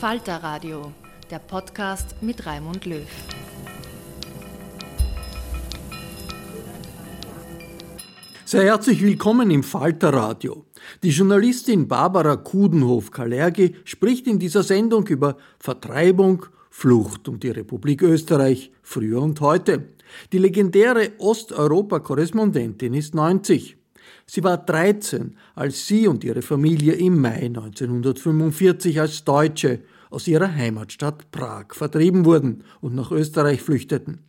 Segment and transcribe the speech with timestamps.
[0.00, 0.92] Falter Radio,
[1.30, 3.08] der Podcast mit Raimund Löw.
[8.44, 10.66] Sehr herzlich willkommen im Falter Radio.
[11.02, 18.72] Die Journalistin Barbara Kudenhof-Kalergi spricht in dieser Sendung über Vertreibung, Flucht um die Republik Österreich,
[18.82, 19.94] früher und heute.
[20.30, 23.78] Die legendäre Osteuropa-Korrespondentin ist 90.
[24.28, 30.52] Sie war 13, als sie und ihre Familie im Mai 1945 als Deutsche aus ihrer
[30.52, 34.20] Heimatstadt Prag vertrieben wurden und nach Österreich flüchteten.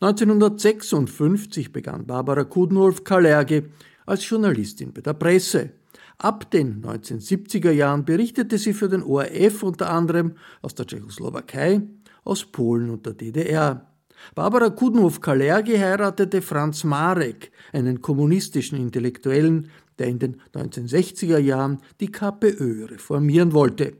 [0.00, 3.70] 1956 begann Barbara Kudenholf-Kalerge
[4.06, 5.70] als Journalistin bei der Presse.
[6.18, 11.82] Ab den 1970er Jahren berichtete sie für den ORF unter anderem aus der Tschechoslowakei,
[12.24, 13.89] aus Polen und der DDR.
[14.34, 22.86] Barbara Kudenhof-Kalergi heiratete Franz Marek, einen kommunistischen Intellektuellen, der in den 1960er Jahren die KPÖ
[22.86, 23.94] reformieren wollte.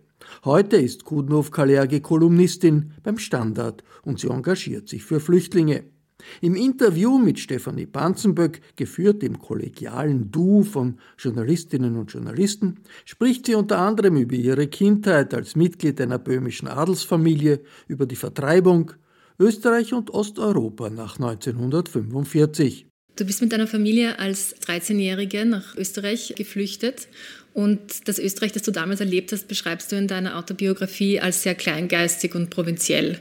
[0.45, 5.85] Heute ist Kudenhof-Kalergi Kolumnistin beim Standard und sie engagiert sich für Flüchtlinge.
[6.41, 13.55] Im Interview mit Stefanie Panzenböck, geführt im kollegialen Du von Journalistinnen und Journalisten, spricht sie
[13.55, 18.93] unter anderem über ihre Kindheit als Mitglied einer böhmischen Adelsfamilie, über die Vertreibung,
[19.41, 22.84] Österreich und Osteuropa nach 1945.
[23.17, 27.09] Du bist mit deiner Familie als 13-Jährige nach Österreich geflüchtet
[27.55, 31.55] und das Österreich, das du damals erlebt hast, beschreibst du in deiner Autobiografie als sehr
[31.55, 33.19] kleingeistig und provinziell.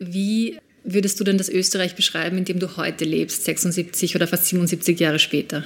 [0.00, 4.46] Wie würdest du denn das Österreich beschreiben, in dem du heute lebst, 76 oder fast
[4.46, 5.64] 77 Jahre später?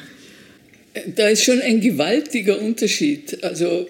[1.17, 3.43] Da ist schon ein gewaltiger Unterschied.
[3.43, 3.89] Also,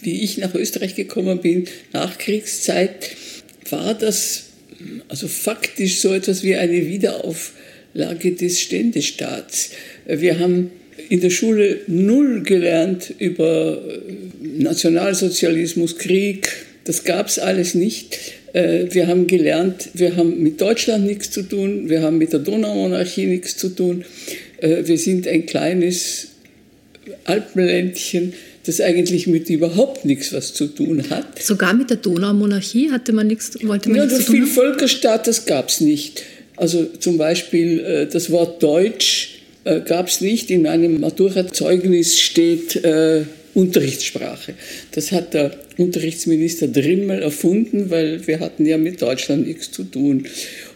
[0.00, 3.14] wie ich nach Österreich gekommen bin, nach Kriegszeit,
[3.70, 4.49] war das
[5.08, 9.70] also faktisch so etwas wie eine Wiederauflage des Ständestaats.
[10.06, 10.70] Wir haben
[11.08, 16.48] in der Schule null gelernt über äh, Nationalsozialismus, Krieg.
[16.84, 18.18] Das gab es alles nicht.
[18.52, 22.40] Äh, wir haben gelernt, wir haben mit Deutschland nichts zu tun, wir haben mit der
[22.40, 24.04] Donaumonarchie nichts zu tun.
[24.58, 26.28] Äh, wir sind ein kleines
[27.24, 28.34] Alpenländchen
[28.64, 31.42] das eigentlich mit überhaupt nichts was zu tun hat.
[31.42, 35.26] Sogar mit der Donaumonarchie hatte man nichts, wollte man ja, nichts zu tun viel Völkerstaat,
[35.26, 36.22] das gab es nicht.
[36.56, 40.50] Also zum Beispiel äh, das Wort Deutsch äh, gab es nicht.
[40.50, 43.22] In meinem Matura-Zeugnis steht äh,
[43.54, 44.54] Unterrichtssprache.
[44.92, 50.26] Das hat der Unterrichtsminister Drimmel erfunden, weil wir hatten ja mit Deutschland nichts zu tun.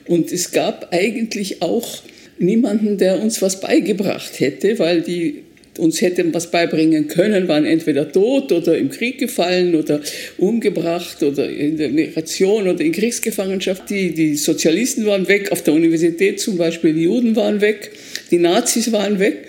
[0.06, 2.02] Und es gab eigentlich auch
[2.38, 5.43] niemanden, der uns was beigebracht hätte, weil die
[5.78, 10.00] uns hätten was beibringen können, waren entweder tot oder im Krieg gefallen oder
[10.38, 13.90] umgebracht oder in der Migration oder in Kriegsgefangenschaft.
[13.90, 17.90] Die, die Sozialisten waren weg, auf der Universität zum Beispiel, die Juden waren weg,
[18.30, 19.48] die Nazis waren weg.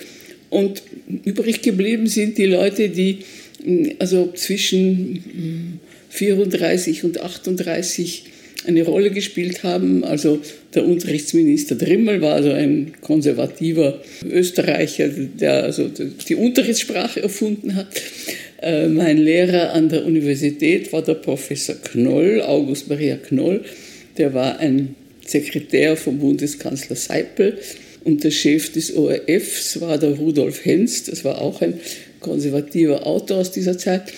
[0.50, 0.84] Und
[1.26, 3.20] übrig geblieben sind die Leute, die
[4.00, 5.80] also zwischen
[6.10, 8.24] 34 und 38
[8.68, 10.04] eine Rolle gespielt haben.
[10.04, 10.40] Also
[10.74, 15.90] der Unterrichtsminister Drimmel war also ein konservativer Österreicher, der also
[16.28, 17.88] die Unterrichtssprache erfunden hat.
[18.62, 23.64] Äh, mein Lehrer an der Universität war der Professor Knoll, August Maria Knoll.
[24.18, 24.96] Der war ein
[25.26, 27.58] Sekretär vom Bundeskanzler Seipel.
[28.04, 31.80] Und der Chef des ORFs war der Rudolf Henz, das war auch ein
[32.20, 34.14] konservativer Autor aus dieser Zeit.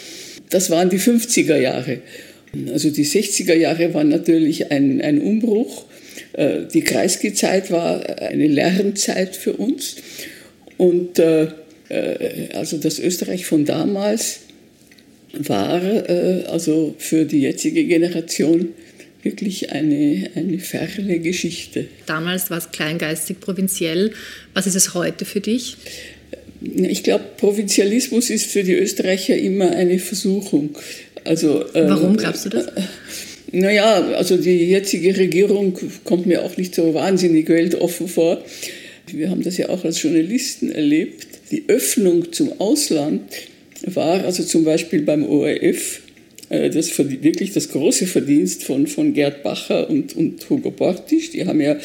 [0.49, 1.99] Das waren die 50er Jahre.
[2.71, 5.85] Also die 60er Jahre waren natürlich ein, ein Umbruch.
[6.33, 9.97] Äh, die Kreisky-Zeit war eine Lernzeit für uns.
[10.77, 11.47] Und äh,
[11.89, 14.41] äh, also das Österreich von damals
[15.33, 15.81] war
[16.49, 18.69] also für die jetzige Generation
[19.21, 21.87] wirklich eine, eine ferne Geschichte.
[22.05, 24.13] Damals war es kleingeistig, provinziell.
[24.53, 25.75] Was ist es heute für dich?
[26.61, 30.75] Ich glaube, Provinzialismus ist für die Österreicher immer eine Versuchung.
[31.27, 32.67] Also, ähm, Warum glaubst du das?
[33.49, 38.43] Naja, also die jetzige Regierung kommt mir auch nicht so wahnsinnig weltoffen vor.
[39.09, 41.25] Wir haben das ja auch als Journalisten erlebt.
[41.51, 43.21] Die Öffnung zum Ausland
[43.85, 46.01] war also zum Beispiel beim ORF
[46.49, 51.31] äh, das wirklich das große Verdienst von, von Gerd Bacher und, und Hugo Bortisch.
[51.31, 51.77] Die haben ja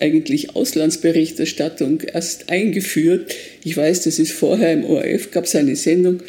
[0.00, 3.34] eigentlich Auslandsberichterstattung erst eingeführt.
[3.62, 6.22] Ich weiß, das ist vorher im ORF, gab es eine Sendung,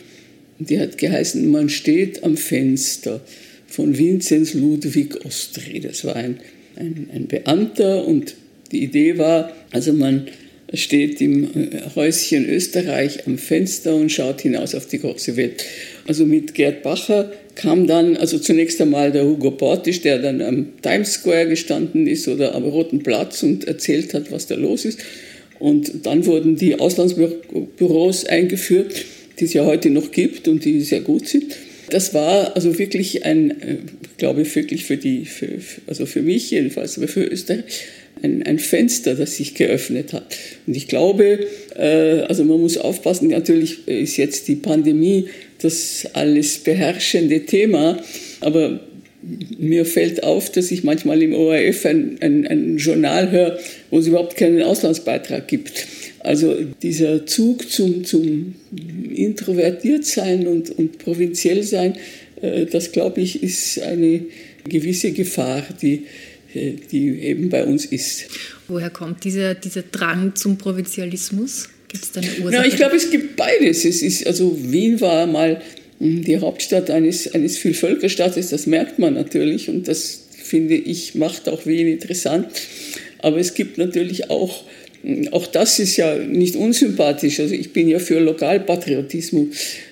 [0.59, 3.21] die hat geheißen, man steht am Fenster
[3.67, 5.79] von Vinzenz Ludwig Ostri.
[5.79, 6.39] Das war ein,
[6.75, 8.35] ein, ein Beamter und
[8.71, 10.27] die Idee war, also man
[10.73, 11.47] steht im
[11.95, 15.63] Häuschen Österreich am Fenster und schaut hinaus auf die große Welt.
[16.07, 20.81] Also mit Gerd Bacher kam dann, also zunächst einmal der Hugo Portisch, der dann am
[20.81, 24.99] Times Square gestanden ist oder am Roten Platz und erzählt hat, was da los ist.
[25.59, 29.05] Und dann wurden die Auslandsbüros eingeführt
[29.39, 31.55] die es ja heute noch gibt und die sehr gut sind.
[31.89, 33.77] Das war also wirklich ein, äh,
[34.17, 37.63] glaube ich, wirklich für die, für, also für mich jedenfalls, aber für Österreich,
[38.23, 40.37] ein, ein Fenster, das sich geöffnet hat.
[40.65, 45.25] Und ich glaube, äh, also man muss aufpassen, natürlich ist jetzt die Pandemie
[45.61, 48.01] das alles beherrschende Thema,
[48.41, 48.79] aber
[49.57, 53.59] mir fällt auf, dass ich manchmal im ORF ein, ein, ein Journal höre,
[53.89, 55.87] wo es überhaupt keinen Auslandsbeitrag gibt.
[56.25, 58.55] Also dieser Zug zum, zum
[59.13, 61.95] Introvertiertsein und, und provinziell sein,
[62.41, 64.21] äh, das glaube ich, ist eine
[64.67, 66.05] gewisse Gefahr, die,
[66.53, 68.25] äh, die eben bei uns ist.
[68.67, 71.69] Woher kommt dieser, dieser Drang zum Provinzialismus?
[71.87, 72.63] Gibt es da eine Ursache?
[72.63, 73.85] Ja, ich glaube, es gibt beides.
[73.85, 75.61] Es ist, also Wien war mal
[75.99, 81.47] hm, die Hauptstadt eines, eines Vielvölkerstaates, das merkt man natürlich und das finde ich macht
[81.49, 82.47] auch Wien interessant.
[83.19, 84.63] Aber es gibt natürlich auch
[85.31, 87.39] auch das ist ja nicht unsympathisch.
[87.39, 89.47] Also ich bin ja für Lokalpatriotismus.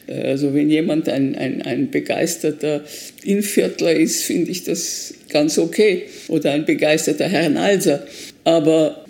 [0.08, 2.84] Also wenn jemand ein, ein, ein begeisterter
[3.24, 6.04] Inviertler ist, finde ich das ganz okay.
[6.30, 8.06] Oder ein begeisterter Herrnalser.
[8.44, 9.06] Aber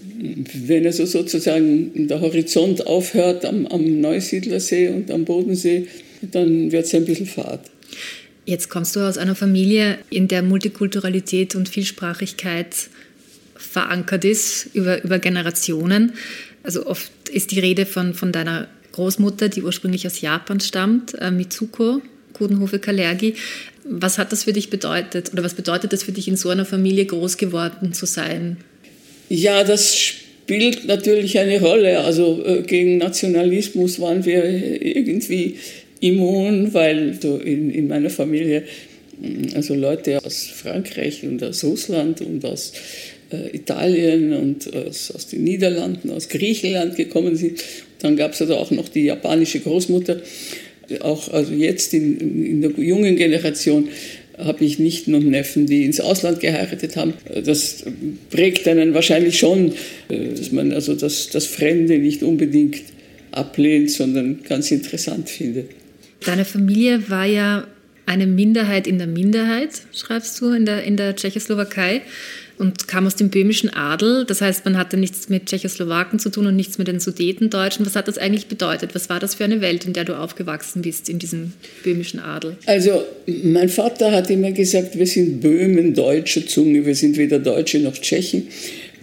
[0.66, 5.88] wenn also sozusagen der Horizont aufhört am, am Neusiedlersee und am Bodensee,
[6.32, 7.62] dann wird es ein bisschen fad.
[8.46, 12.90] Jetzt kommst du aus einer Familie, in der Multikulturalität und Vielsprachigkeit
[13.74, 16.14] verankert ist über, über Generationen.
[16.64, 21.32] Also oft ist die Rede von, von deiner Großmutter, die ursprünglich aus Japan stammt, äh,
[21.32, 22.02] Mitsuko
[22.34, 23.36] Kudenhofe Kalergi.
[23.84, 26.66] Was hat das für dich bedeutet oder was bedeutet das für dich, in so einer
[26.66, 28.58] Familie groß geworden zu sein?
[29.30, 32.00] Ja, das spielt natürlich eine Rolle.
[32.00, 34.44] Also äh, gegen Nationalismus waren wir
[34.82, 35.58] irgendwie
[36.00, 38.64] immun, weil so in, in meiner Familie
[39.56, 42.74] also Leute aus Frankreich und aus Russland und aus
[43.52, 47.64] Italien und aus, aus, den Niederlanden, aus Griechenland gekommen sind.
[48.00, 50.22] Dann gab es also auch noch die japanische Großmutter.
[51.00, 53.90] Auch also jetzt in, in der jungen Generation
[54.38, 57.14] habe ich Nichten und Neffen, die ins Ausland geheiratet haben.
[57.46, 57.84] Das
[58.30, 59.74] prägt einen wahrscheinlich schon,
[60.10, 62.82] äh, dass man also das, das Fremde nicht unbedingt
[63.32, 65.70] ablehnt, sondern ganz interessant findet.
[66.26, 67.68] Deine Familie war ja
[68.06, 72.02] eine Minderheit in der Minderheit, schreibst du, in der, in der Tschechoslowakei
[72.58, 74.26] und kam aus dem böhmischen Adel.
[74.26, 77.86] Das heißt, man hatte nichts mit Tschechoslowaken zu tun und nichts mit den Sudetendeutschen.
[77.86, 78.94] Was hat das eigentlich bedeutet?
[78.94, 82.58] Was war das für eine Welt, in der du aufgewachsen bist, in diesem böhmischen Adel?
[82.66, 87.80] Also, mein Vater hat immer gesagt, wir sind Böhmen deutscher Zunge, wir sind weder Deutsche
[87.80, 88.48] noch Tschechen.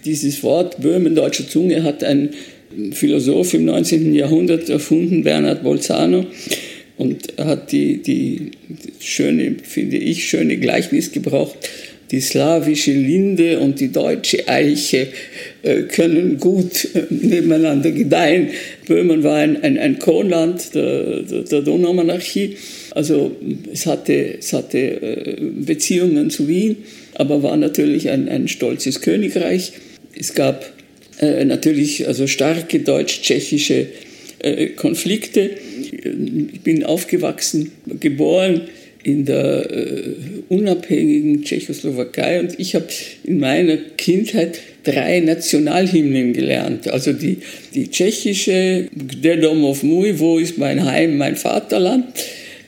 [0.05, 2.29] Dieses Wort Böhmen deutscher Zunge hat ein
[2.93, 4.13] Philosoph im 19.
[4.13, 6.25] Jahrhundert erfunden, Bernhard Bolzano
[7.01, 8.51] und hat die, die
[8.99, 11.57] schöne, finde ich, schöne Gleichnis gebraucht
[12.11, 15.07] die slawische Linde und die deutsche Eiche
[15.63, 18.49] äh, können gut äh, nebeneinander gedeihen.
[18.85, 22.57] Böhmen war ein, ein, ein Kronland der, der, der Donaumonarchie.
[22.91, 23.35] Also
[23.71, 26.77] es hatte, es hatte äh, Beziehungen zu Wien,
[27.15, 29.73] aber war natürlich ein, ein stolzes Königreich.
[30.17, 30.69] Es gab
[31.21, 33.87] natürlich also starke deutsch-tschechische
[34.75, 35.51] Konflikte.
[35.91, 38.61] Ich bin aufgewachsen, geboren
[39.03, 40.15] in der äh,
[40.49, 42.85] unabhängigen Tschechoslowakei und ich habe
[43.23, 46.87] in meiner Kindheit drei Nationalhymnen gelernt.
[46.87, 47.37] Also die,
[47.73, 52.05] die tschechische, Der Dom of Mui, wo ist mein Heim, mein Vaterland.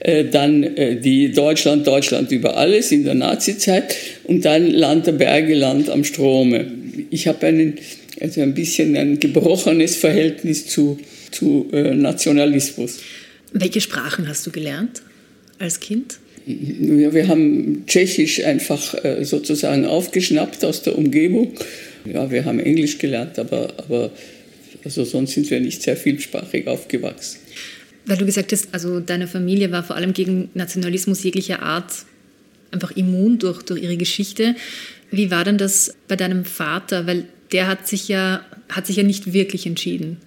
[0.00, 5.12] Äh, dann äh, die Deutschland, Deutschland über alles in der Nazizeit und dann Land der
[5.12, 6.66] Berge, Land am Strome.
[7.10, 7.74] Ich habe
[8.20, 10.98] also ein bisschen ein gebrochenes Verhältnis zu,
[11.34, 13.00] zu äh, Nationalismus.
[13.52, 15.02] Welche Sprachen hast du gelernt
[15.58, 16.18] als Kind?
[16.46, 21.54] Ja, wir haben Tschechisch einfach äh, sozusagen aufgeschnappt aus der Umgebung.
[22.04, 24.10] Ja, wir haben Englisch gelernt, aber, aber
[24.84, 27.38] also sonst sind wir nicht sehr vielsprachig aufgewachsen.
[28.04, 32.04] Weil du gesagt hast, also deine Familie war vor allem gegen Nationalismus jeglicher Art
[32.70, 34.54] einfach immun durch, durch ihre Geschichte.
[35.10, 37.06] Wie war denn das bei deinem Vater?
[37.06, 40.18] Weil der hat sich ja, hat sich ja nicht wirklich entschieden.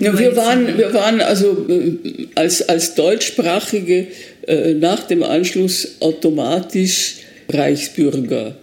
[0.00, 4.06] Ja, wir, waren, wir waren also äh, als, als Deutschsprachige
[4.46, 7.16] äh, nach dem Anschluss automatisch
[7.48, 8.56] Reichsbürger.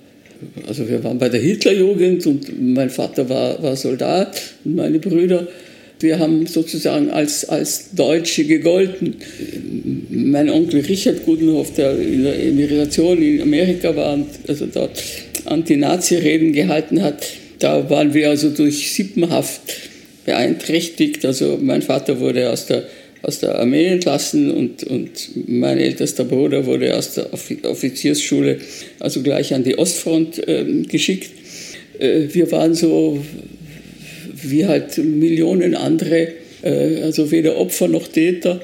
[0.67, 5.47] Also wir waren bei der Hitlerjugend und mein Vater war, war Soldat und meine Brüder.
[5.99, 9.17] Wir haben sozusagen als, als Deutsche gegolten.
[10.09, 15.01] Mein Onkel Richard Gudenhoff, der in der Emigration in Amerika war und also dort
[15.45, 17.23] Anti-Nazi-Reden gehalten hat,
[17.59, 19.90] da waren wir also durch Sippenhaft
[20.25, 21.25] beeinträchtigt.
[21.25, 22.83] Also mein Vater wurde aus der,
[23.21, 28.59] aus der Armee entlassen und, und mein ältester Bruder wurde aus der Offiziersschule
[28.99, 31.31] also gleich an die Ostfront äh, geschickt.
[31.99, 33.23] Äh, wir waren so
[34.43, 36.29] wie halt Millionen andere,
[36.63, 38.61] äh, also weder Opfer noch Täter,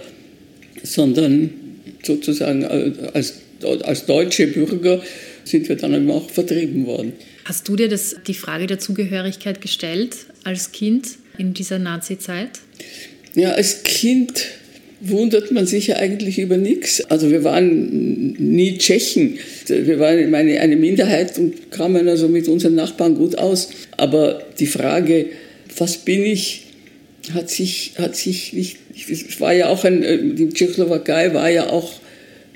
[0.84, 1.50] sondern
[2.04, 2.64] sozusagen
[3.14, 3.42] als,
[3.84, 5.02] als deutsche Bürger
[5.44, 7.14] sind wir dann eben auch vertrieben worden.
[7.46, 11.08] Hast du dir das, die Frage der Zugehörigkeit gestellt als Kind?
[11.38, 12.50] In dieser Nazi-Zeit?
[13.36, 14.46] Ja, als Kind
[15.00, 17.02] wundert man sich ja eigentlich über nichts.
[17.02, 19.38] Also wir waren nie Tschechen.
[19.68, 23.70] Wir waren eine, eine Minderheit und kamen also mit unseren Nachbarn gut aus.
[23.96, 25.28] Aber die Frage,
[25.78, 26.64] was bin ich,
[27.34, 28.78] hat sich, hat sich nicht,
[29.10, 31.94] es war ja auch ein, die Tschechoslowakei war ja auch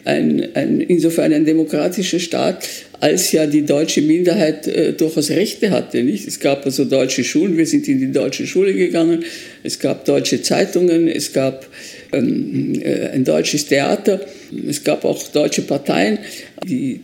[0.05, 2.67] ein, ein, insofern ein demokratischer Staat,
[3.01, 6.03] als ja die deutsche Minderheit äh, durchaus Rechte hatte.
[6.03, 6.27] Nicht?
[6.27, 9.25] Es gab also deutsche Schulen, wir sind in die deutsche Schule gegangen,
[9.63, 11.67] es gab deutsche Zeitungen, es gab
[12.13, 14.21] ähm, äh, ein deutsches Theater,
[14.67, 16.19] es gab auch deutsche Parteien.
[16.63, 17.01] Die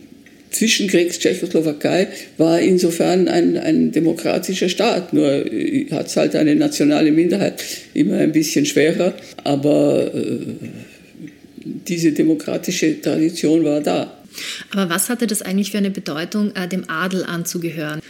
[0.52, 7.62] Zwischenkriegs-Tschechoslowakei war insofern ein, ein demokratischer Staat, nur äh, hat es halt eine nationale Minderheit
[7.92, 10.38] immer ein bisschen schwerer, aber äh,
[11.88, 14.17] diese demokratische Tradition war da.
[14.72, 18.00] Aber was hatte das eigentlich für eine Bedeutung, äh, dem Adel anzugehören?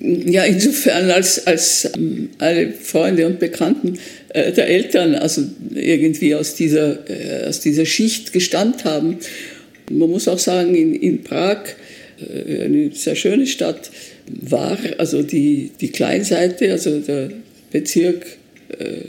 [0.00, 3.98] Ja, insofern, als, als ähm, alle Freunde und Bekannten
[4.28, 5.42] äh, der Eltern also
[5.74, 9.18] irgendwie aus dieser, äh, aus dieser Schicht gestammt haben.
[9.90, 11.62] Man muss auch sagen, in, in Prag,
[12.20, 13.92] eine sehr schöne Stadt,
[14.26, 17.30] war also die, die Kleinseite, also der
[17.70, 18.26] Bezirk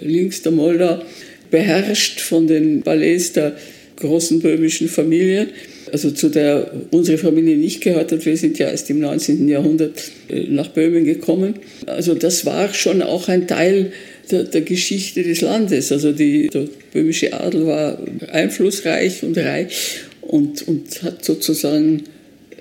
[0.03, 1.01] links der Moldau,
[1.49, 3.57] beherrscht von den Ballets der
[3.97, 5.49] großen böhmischen Familien
[5.91, 8.25] also zu der unsere Familie nicht gehört hat.
[8.25, 9.47] Wir sind ja erst im 19.
[9.47, 11.55] Jahrhundert äh, nach Böhmen gekommen.
[11.85, 13.91] Also das war schon auch ein Teil
[14.31, 15.91] der, der Geschichte des Landes.
[15.91, 17.99] Also die, der böhmische Adel war
[18.31, 22.03] einflussreich und reich und, und hat sozusagen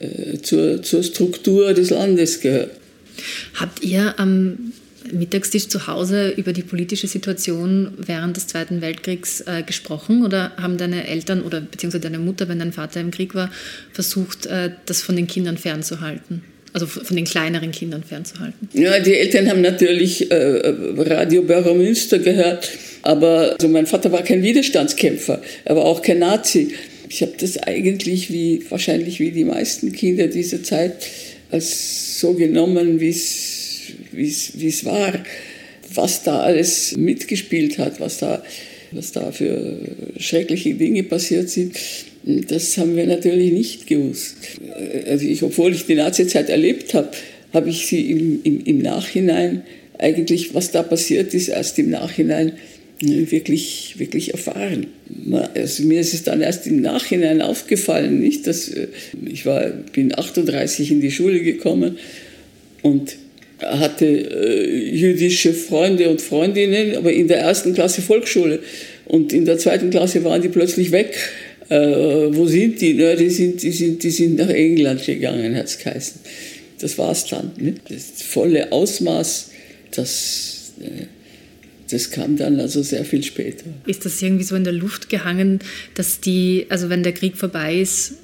[0.00, 2.70] äh, zur, zur Struktur des Landes gehört.
[3.54, 4.72] Habt ihr am
[5.12, 10.78] Mittagstisch zu Hause über die politische Situation während des Zweiten Weltkriegs äh, gesprochen oder haben
[10.78, 13.50] deine Eltern oder beziehungsweise deine Mutter, wenn dein Vater im Krieg war,
[13.92, 16.42] versucht, äh, das von den Kindern fernzuhalten?
[16.72, 18.68] Also von den kleineren Kindern fernzuhalten?
[18.74, 21.42] Ja, die Eltern haben natürlich äh, Radio
[21.74, 22.70] Münster gehört,
[23.02, 26.74] aber also mein Vater war kein Widerstandskämpfer, er war auch kein Nazi.
[27.08, 31.06] Ich habe das eigentlich wie wahrscheinlich wie die meisten Kinder dieser Zeit
[31.50, 33.57] als so genommen, wie es
[34.12, 35.12] wie es war,
[35.94, 38.42] was da alles mitgespielt hat, was da,
[38.92, 39.78] was da für
[40.18, 41.76] schreckliche Dinge passiert sind.
[42.24, 44.36] Das haben wir natürlich nicht gewusst.
[45.06, 47.10] Also ich, obwohl ich die Nazizeit erlebt habe,
[47.52, 49.62] habe ich sie im, im, im Nachhinein
[49.98, 52.52] eigentlich, was da passiert ist, erst im Nachhinein
[53.00, 54.88] wirklich, wirklich erfahren.
[55.54, 58.88] Also mir ist es dann erst im Nachhinein aufgefallen, nicht, dass äh,
[59.24, 61.98] ich war, bin 38 in die Schule gekommen
[62.82, 63.16] und
[63.60, 68.60] hatte äh, jüdische Freunde und Freundinnen, aber in der ersten Klasse Volksschule
[69.06, 71.16] und in der zweiten Klasse waren die plötzlich weg.
[71.68, 72.94] Äh, wo sind die?
[72.94, 76.20] Na, die, sind, die, sind, die sind nach England gegangen, hat es geheißen.
[76.80, 77.50] Das war es dann.
[77.58, 77.74] Ne?
[77.88, 79.50] Das volle Ausmaß,
[79.90, 81.06] das, äh,
[81.90, 83.64] das kam dann also sehr viel später.
[83.86, 85.60] Ist das irgendwie so in der Luft gehangen,
[85.94, 88.14] dass die, also wenn der Krieg vorbei ist,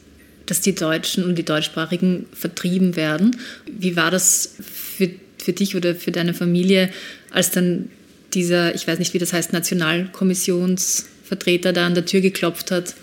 [0.47, 3.37] dass die Deutschen und die Deutschsprachigen vertrieben werden?
[3.67, 6.91] Wie war das für, für dich oder für deine Familie,
[7.31, 7.91] als dann
[8.35, 12.95] dieser, ich weiß nicht, wie das heißt, Nationalkommissionsvertreter da an der Tür geklopft hat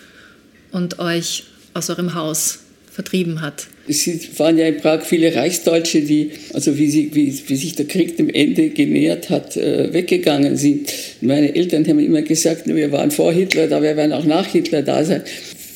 [0.71, 2.59] und euch aus eurem Haus
[2.91, 3.67] vertrieben hat?
[3.87, 4.07] Es
[4.37, 8.17] waren ja in Prag viele Reichsdeutsche, die, also wie, sie, wie, wie sich der Krieg
[8.17, 10.91] dem Ende genähert hat, äh, weggegangen sind.
[11.21, 14.81] Meine Eltern haben immer gesagt, wir waren vor Hitler da, wir werden auch nach Hitler
[14.81, 15.23] da sein.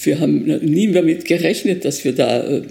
[0.03, 2.61] Wir haben nie damit gerechnet, dass wir da äh,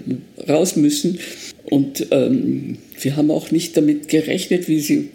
[0.47, 1.19] raus müssen.
[1.65, 5.09] Und ähm, wir haben auch nicht damit gerechnet, wie, sie,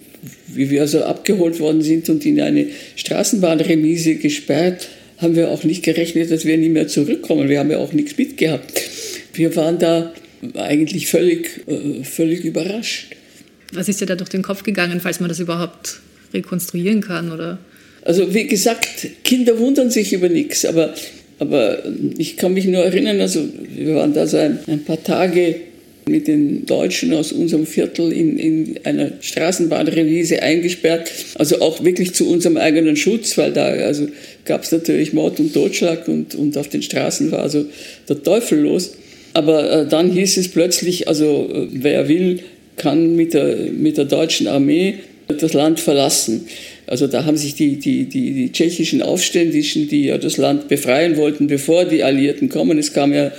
[0.49, 2.67] wie wir also abgeholt worden sind und in eine
[2.97, 4.89] Straßenbahnremise gesperrt,
[5.19, 7.49] haben wir auch nicht gerechnet, dass wir nie mehr zurückkommen.
[7.49, 8.83] Wir haben ja auch nichts mitgehabt.
[9.35, 10.13] Wir waren da
[10.55, 13.15] eigentlich völlig, äh, völlig überrascht.
[13.73, 16.01] Was ist dir da durch den Kopf gegangen, falls man das überhaupt
[16.33, 17.31] rekonstruieren kann?
[17.31, 17.59] Oder?
[18.03, 20.95] Also wie gesagt, Kinder wundern sich über nichts, aber,
[21.39, 21.83] aber
[22.19, 25.61] ich kann mich nur erinnern, also wir waren da so ein, ein paar Tage
[26.09, 31.11] mit den Deutschen aus unserem Viertel in, in einer Straßenbahnremise eingesperrt.
[31.37, 34.09] Also auch wirklich zu unserem eigenen Schutz, weil da also
[34.45, 37.67] gab es natürlich Mord und Totschlag und, und auf den Straßen war also
[38.09, 38.93] der Teufel los.
[39.33, 42.41] Aber äh, dann hieß es plötzlich, also äh, wer will,
[42.77, 44.95] kann mit der, mit der deutschen Armee
[45.29, 46.47] das Land verlassen.
[46.87, 51.17] Also da haben sich die, die, die, die tschechischen Aufständischen, die ja das Land befreien
[51.17, 53.31] wollten, bevor die Alliierten kommen, es kam ja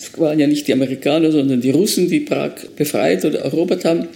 [0.00, 4.08] es waren ja nicht die Amerikaner, sondern die Russen, die Prag befreit oder erobert haben.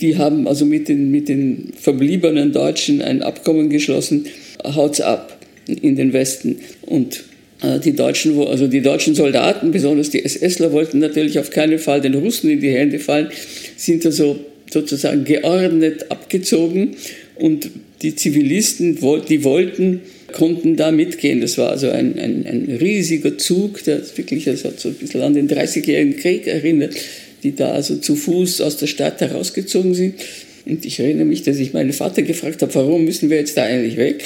[0.00, 4.26] Die haben also mit den, mit den verbliebenen Deutschen ein Abkommen geschlossen,
[4.64, 6.60] haut's ab in den Westen.
[6.82, 7.24] Und
[7.60, 12.00] äh, die deutschen, also die deutschen Soldaten, besonders die SSler, wollten natürlich auf keinen Fall
[12.00, 13.28] den Russen in die Hände fallen,
[13.76, 14.38] sind also
[14.70, 16.96] sozusagen geordnet abgezogen
[17.36, 17.70] und
[18.02, 18.98] die Zivilisten,
[19.28, 20.00] die wollten
[20.32, 21.40] konnten da mitgehen.
[21.40, 25.22] Das war also ein, ein, ein riesiger Zug, der wirklich, das hat so ein bisschen
[25.22, 26.94] an den 30-jährigen Krieg erinnert,
[27.42, 30.14] die da also zu Fuß aus der Stadt herausgezogen sind.
[30.66, 33.62] Und ich erinnere mich, dass ich meinen Vater gefragt habe, warum müssen wir jetzt da
[33.62, 34.22] eigentlich weg?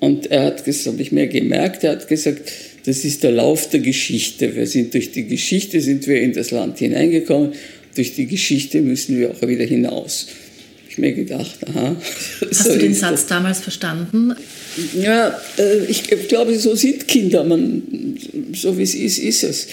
[0.00, 2.52] Und er hat, das habe ich mir gemerkt, er hat gesagt,
[2.84, 4.54] das ist der Lauf der Geschichte.
[4.56, 7.52] Wir sind durch die Geschichte sind wir in das Land hineingekommen.
[7.94, 10.26] Durch die Geschichte müssen wir auch wieder hinaus
[10.92, 11.96] ich mir gedacht, aha.
[12.50, 13.26] Hast so du den Satz das.
[13.26, 14.34] damals verstanden?
[14.94, 17.44] Ja, äh, ich glaube, so sind Kinder.
[17.44, 18.16] Man,
[18.54, 19.68] so wie es ist, ist es.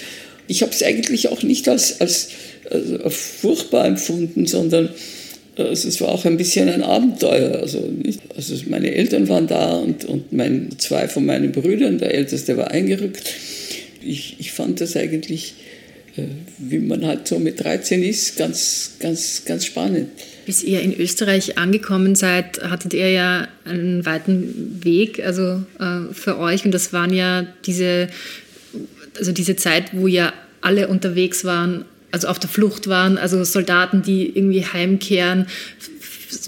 [0.46, 2.28] Ich habe es eigentlich auch nicht als, als,
[2.70, 4.88] als furchtbar empfunden, sondern
[5.56, 7.60] also es war auch ein bisschen ein Abenteuer.
[7.60, 12.14] Also, nicht, also meine Eltern waren da und, und mein, zwei von meinen Brüdern, der
[12.14, 13.34] älteste war eingerückt.
[14.02, 15.54] Ich, ich fand das eigentlich,
[16.16, 16.22] äh,
[16.58, 20.08] wie man halt so mit 13 ist, ganz, ganz, ganz spannend.
[20.50, 26.38] Bis ihr in Österreich angekommen seid, hattet ihr ja einen weiten Weg also äh, für
[26.40, 26.64] euch.
[26.64, 28.08] Und das waren ja diese,
[29.16, 34.02] also diese Zeit, wo ja alle unterwegs waren, also auf der Flucht waren, also Soldaten,
[34.02, 35.46] die irgendwie heimkehren,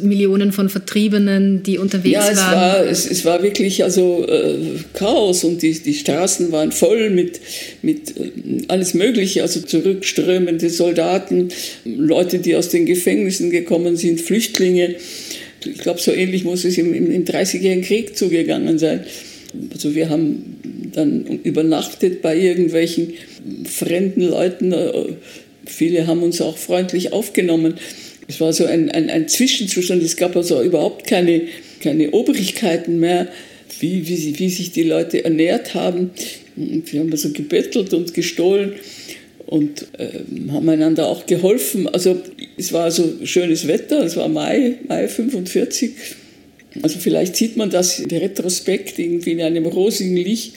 [0.03, 2.55] Millionen von Vertriebenen, die unterwegs ja, es waren.
[2.55, 4.57] War, es, es war wirklich also äh,
[4.95, 7.41] Chaos und die, die Straßen waren voll mit,
[7.83, 8.31] mit äh,
[8.69, 11.49] alles Mögliche, also zurückströmende Soldaten,
[11.85, 14.97] Leute, die aus den Gefängnissen gekommen sind, Flüchtlinge.
[15.65, 19.05] Ich glaube, so ähnlich muss es im, im, im 30-jährigen Krieg zugegangen sein.
[19.73, 23.15] Also wir haben dann übernachtet bei irgendwelchen
[23.65, 24.73] fremden Leuten.
[24.73, 25.15] Äh,
[25.67, 27.75] viele haben uns auch freundlich aufgenommen.
[28.33, 30.03] Es war so ein, ein, ein Zwischenzustand.
[30.03, 31.43] Es gab also überhaupt keine,
[31.81, 33.29] keine Obrigkeiten mehr,
[33.79, 36.13] wie, wie, wie sich die Leute ernährt haben.
[36.57, 38.73] Wir haben also gebettelt und gestohlen
[39.45, 41.87] und äh, haben einander auch geholfen.
[41.89, 42.23] Also
[42.57, 45.91] es war also schönes Wetter, es war Mai, Mai 45.
[46.81, 50.57] Also vielleicht sieht man das in Retrospekt irgendwie in einem rosigen Licht.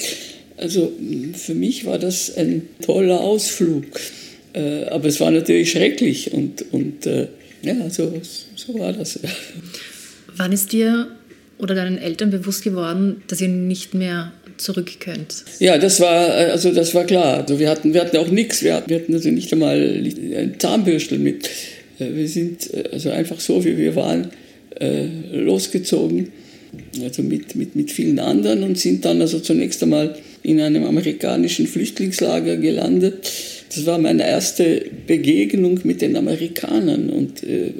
[0.56, 0.94] Also
[1.34, 3.84] für mich war das ein toller Ausflug.
[4.54, 7.28] Äh, aber es war natürlich schrecklich und, und äh,
[7.66, 8.22] ja, so,
[8.56, 9.20] so war das.
[10.36, 11.08] Wann ist dir
[11.58, 15.44] oder deinen Eltern bewusst geworden, dass ihr nicht mehr zurück könnt?
[15.60, 17.40] Ja, das war, also das war klar.
[17.40, 18.64] Also wir, hatten, wir hatten auch nichts.
[18.64, 21.50] Wir hatten, wir hatten also nicht einmal ein Zahnbürstel mit.
[22.00, 24.30] Äh, wir sind äh, also einfach so, wie wir waren,
[24.80, 26.32] äh, losgezogen.
[27.02, 31.68] also mit, mit, mit vielen anderen und sind dann also zunächst einmal in einem amerikanischen
[31.68, 33.32] Flüchtlingslager gelandet.
[33.76, 37.72] Das war meine erste Begegnung mit den Amerikanern und äh,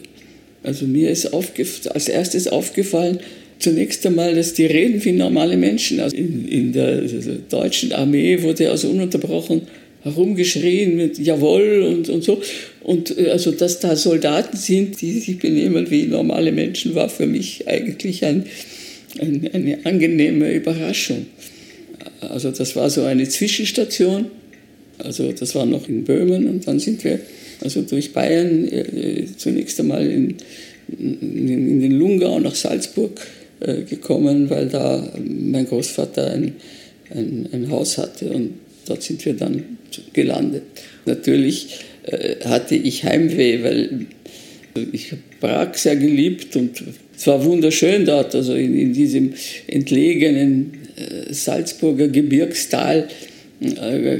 [0.64, 3.20] also mir ist als erstes aufgefallen,
[3.60, 6.00] zunächst einmal, dass die reden wie normale Menschen.
[6.00, 9.62] Also in, in der, also deutschen Armee wurde also ununterbrochen
[10.02, 12.42] herumgeschrien mit Jawohl und, und so.
[12.84, 17.26] Und äh, also, dass da Soldaten sind, die sich benehmen wie normale Menschen, war für
[17.26, 18.46] mich eigentlich ein,
[19.20, 21.26] ein, eine angenehme Überraschung.
[22.22, 24.26] Also das war so eine Zwischenstation.
[25.00, 27.20] Also das war noch in Böhmen und dann sind wir
[27.62, 30.36] also durch Bayern äh, zunächst einmal in,
[30.98, 33.20] in, in, den Lungau nach Salzburg
[33.60, 36.54] äh, gekommen, weil da mein Großvater ein,
[37.10, 38.52] ein, ein Haus hatte und
[38.86, 39.78] dort sind wir dann
[40.14, 40.64] gelandet.
[41.06, 44.06] Natürlich äh, hatte ich Heimweh, weil
[44.92, 46.84] ich Prag sehr geliebt und
[47.16, 49.34] es war wunderschön dort, also in, in diesem
[49.68, 50.74] entlegenen
[51.30, 53.08] Salzburger Gebirgstal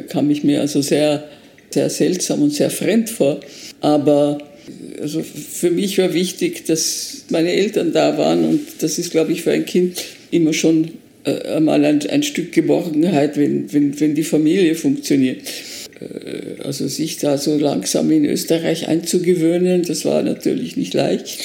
[0.10, 1.28] kam ich mir also sehr,
[1.70, 3.40] sehr seltsam und sehr fremd vor.
[3.82, 4.38] Aber
[5.02, 9.44] also für mich war wichtig, dass meine Eltern da waren und das ist, glaube ich,
[9.44, 10.92] für ein Kind immer schon
[11.24, 15.42] äh, einmal ein, ein Stück Geborgenheit, wenn, wenn, wenn die Familie funktioniert.
[16.00, 21.40] Äh, also sich da so langsam in Österreich einzugewöhnen, das war natürlich nicht leicht.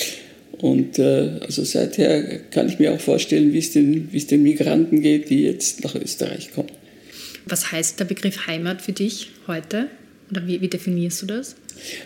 [0.59, 5.01] Und äh, also seither kann ich mir auch vorstellen, wie den, wie es den Migranten
[5.01, 6.69] geht, die jetzt nach Österreich kommen.
[7.51, 9.89] Was heißt der Begriff Heimat für dich heute?
[10.31, 11.57] Oder wie, wie definierst du das?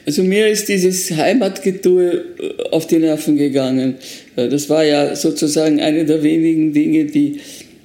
[0.06, 2.24] Also mir ist dieses Heimatgetue
[2.70, 3.96] auf die Nerven gegangen.
[4.36, 7.40] Das war ja sozusagen eine der wenigen Dinge, die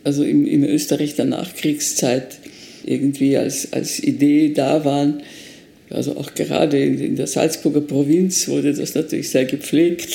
[0.05, 2.37] also im, im Österreich der Nachkriegszeit
[2.85, 5.21] irgendwie als, als Idee da waren.
[5.89, 10.07] Also auch gerade in, in der Salzburger Provinz wurde das natürlich sehr gepflegt.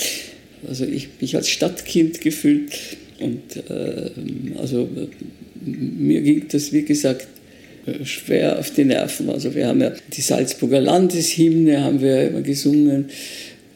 [0.67, 2.73] Also ich mich als Stadtkind gefühlt
[3.21, 4.11] und äh,
[4.59, 4.89] also
[5.65, 7.27] mir ging das wie gesagt
[8.05, 9.31] schwer auf die Nerven.
[9.31, 13.07] Also wir haben ja die Salzburger Landeshymne haben wir immer gesungen.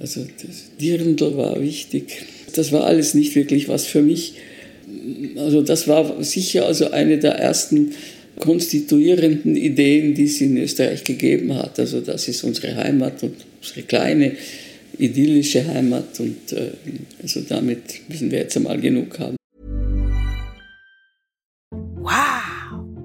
[0.00, 2.26] Also das Dirndl war wichtig.
[2.54, 4.34] Das war alles nicht wirklich was für mich.
[5.36, 7.92] Also das war sicher also eine der ersten
[8.38, 11.78] konstituierenden Ideen, die es in Österreich gegeben hat.
[11.78, 14.32] Also das ist unsere Heimat und unsere kleine
[14.98, 16.70] idyllische Heimat und äh,
[17.22, 19.37] also damit müssen wir jetzt einmal genug haben.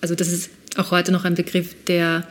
[0.00, 2.26] Also das ist auch heute noch ein Begriff, der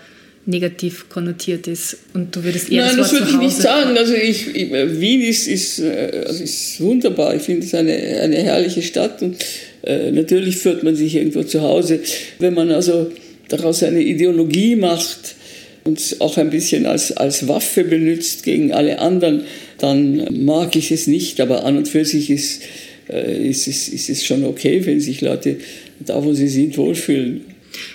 [0.47, 3.97] negativ konnotiert ist und du würdest eher Nein, das, das würde ich nicht sagen.
[3.97, 7.35] Also ich, Wien ist, ist, äh, also ist wunderbar.
[7.35, 9.35] Ich finde es eine, eine herrliche Stadt und
[9.83, 11.99] äh, natürlich fühlt man sich irgendwo zu Hause.
[12.39, 13.11] Wenn man also
[13.49, 15.35] daraus eine Ideologie macht
[15.83, 19.43] und auch ein bisschen als, als Waffe benutzt gegen alle anderen,
[19.79, 21.41] dann mag ich es nicht.
[21.41, 22.61] Aber an und für sich ist,
[23.09, 25.57] äh, ist, es, ist es schon okay, wenn sich Leute
[25.99, 27.41] da, wo sie sind, wohlfühlen.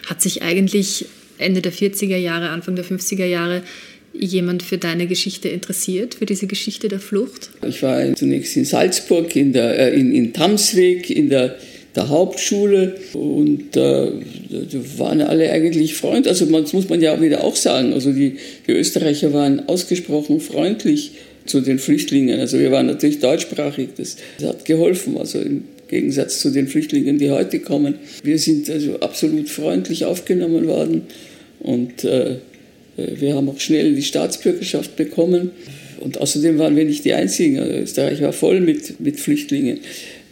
[0.06, 1.06] Hat sich eigentlich
[1.38, 3.62] Ende der 40er Jahre, Anfang der 50er Jahre
[4.14, 7.50] jemand für deine Geschichte interessiert, für diese Geschichte der Flucht?
[7.66, 11.56] Ich war zunächst in Salzburg, in, der, äh, in, in Tamsweg, in der,
[11.94, 14.10] der Hauptschule und äh,
[14.50, 16.28] da waren alle eigentlich freundlich.
[16.28, 17.92] Also das muss man ja wieder auch sagen.
[17.92, 21.12] Also die, die Österreicher waren ausgesprochen freundlich
[21.46, 22.38] zu den Flüchtlingen.
[22.38, 25.16] Also wir waren natürlich deutschsprachig, das, das hat geholfen.
[25.18, 27.96] Also im Gegensatz zu den Flüchtlingen, die heute kommen.
[28.24, 31.02] Wir sind also absolut freundlich aufgenommen worden
[31.60, 32.36] und äh,
[32.96, 35.50] wir haben auch schnell die Staatsbürgerschaft bekommen.
[36.00, 37.58] Und außerdem waren wir nicht die Einzigen.
[37.58, 39.80] Also Österreich war voll mit, mit Flüchtlingen.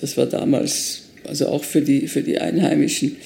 [0.01, 3.16] Das war damals also auch für die, für die Einheimischen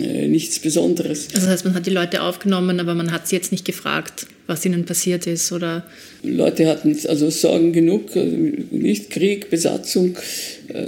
[0.00, 1.28] äh, nichts Besonderes.
[1.28, 4.26] Also das heißt, man hat die Leute aufgenommen, aber man hat sie jetzt nicht gefragt,
[4.46, 5.86] was ihnen passiert ist, oder?
[6.22, 8.36] Leute hatten also Sorgen genug, also
[8.70, 10.16] nicht Krieg, Besatzung,
[10.68, 10.86] äh,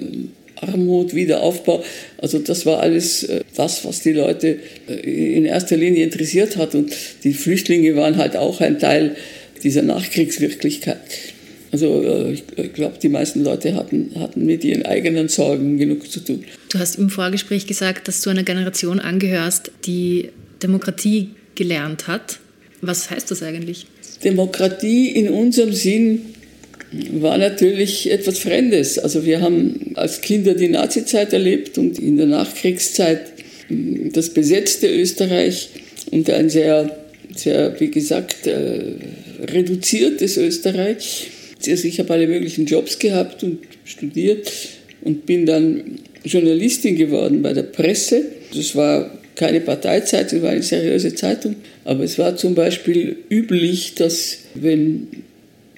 [0.61, 1.83] Armut, Wiederaufbau.
[2.19, 6.75] Also das war alles äh, das, was die Leute äh, in erster Linie interessiert hat.
[6.75, 6.93] Und
[7.25, 9.17] die Flüchtlinge waren halt auch ein Teil
[9.63, 10.99] dieser Nachkriegswirklichkeit.
[11.73, 16.21] Also äh, ich glaube, die meisten Leute hatten, hatten mit ihren eigenen Sorgen genug zu
[16.21, 16.45] tun.
[16.71, 20.31] Du hast im Vorgespräch gesagt, dass du einer Generation angehörst, die
[20.63, 22.41] Demokratie gelernt hat.
[22.81, 23.87] Was heißt das eigentlich?
[24.25, 26.35] Demokratie in unserem Sinn
[26.93, 28.99] war natürlich etwas Fremdes.
[28.99, 33.21] Also wir haben als Kinder die Nazizeit erlebt und in der Nachkriegszeit
[33.69, 35.71] hm, das besetzte Österreich
[36.11, 36.97] und ein sehr,
[37.35, 38.81] sehr wie gesagt, äh,
[39.41, 41.29] reduziertes Österreich.
[41.69, 44.51] Also ich habe alle möglichen Jobs gehabt und studiert
[45.03, 48.25] und bin dann Journalistin geworden bei der Presse.
[48.55, 51.57] Das war keine Parteizeitung, es war eine seriöse Zeitung.
[51.85, 55.09] Aber es war zum Beispiel üblich, dass wenn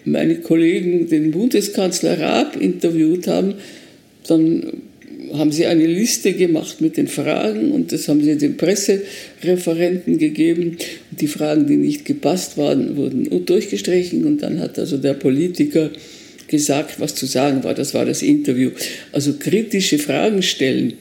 [0.04, 3.54] meine Kollegen den Bundeskanzler Raab interviewt haben,
[4.26, 4.82] dann
[5.34, 10.76] haben sie eine Liste gemacht mit den Fragen und das haben sie den Pressereferenten gegeben.
[11.10, 15.90] Und die Fragen, die nicht gepasst waren, wurden durchgestrichen und dann hat also der Politiker
[16.48, 17.74] gesagt, was zu sagen war.
[17.74, 18.70] Das war das Interview.
[19.12, 20.94] Also kritische Fragen stellen,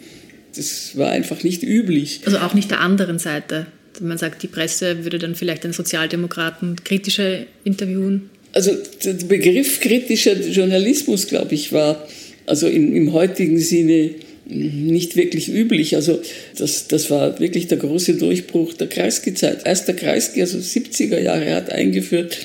[0.55, 2.21] das war einfach nicht üblich.
[2.25, 3.67] Also auch nicht der anderen Seite.
[3.99, 8.29] Man sagt, die Presse würde dann vielleicht den Sozialdemokraten kritischer interviewen.
[8.53, 8.71] Also
[9.03, 12.07] der Begriff kritischer Journalismus, glaube ich, war
[12.45, 14.11] also im, im heutigen Sinne
[14.45, 15.95] nicht wirklich üblich.
[15.95, 16.19] Also
[16.57, 19.65] das, das war wirklich der große Durchbruch der Kreisky-Zeit.
[19.65, 22.37] Erst der Kreisky, also 70er Jahre, hat eingeführt,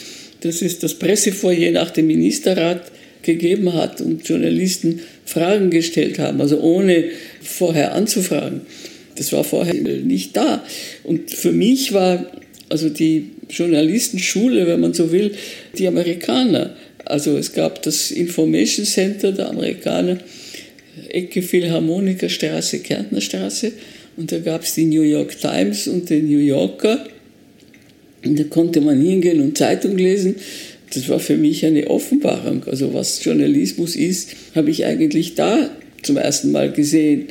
[0.43, 2.93] dass es das Pressefoyer nach dem Ministerrat
[3.23, 7.07] gegeben hat und Journalisten Fragen gestellt haben, also ohne
[7.43, 8.61] vorher anzufragen.
[9.17, 10.65] Das war vorher nicht da.
[11.03, 12.31] Und für mich war
[12.69, 15.33] also die Journalistenschule, wenn man so will,
[15.77, 16.77] die Amerikaner.
[17.05, 20.19] Also es gab das Information Center der Amerikaner,
[21.09, 23.73] Ecke Philharmonikerstraße, Kärntnerstraße.
[24.17, 27.07] Und da gab es die New York Times und den New Yorker.
[28.25, 30.37] Und da konnte man hingehen und Zeitung lesen.
[30.93, 32.65] Das war für mich eine Offenbarung.
[32.65, 35.71] Also was Journalismus ist, habe ich eigentlich da
[36.03, 37.29] zum ersten Mal gesehen.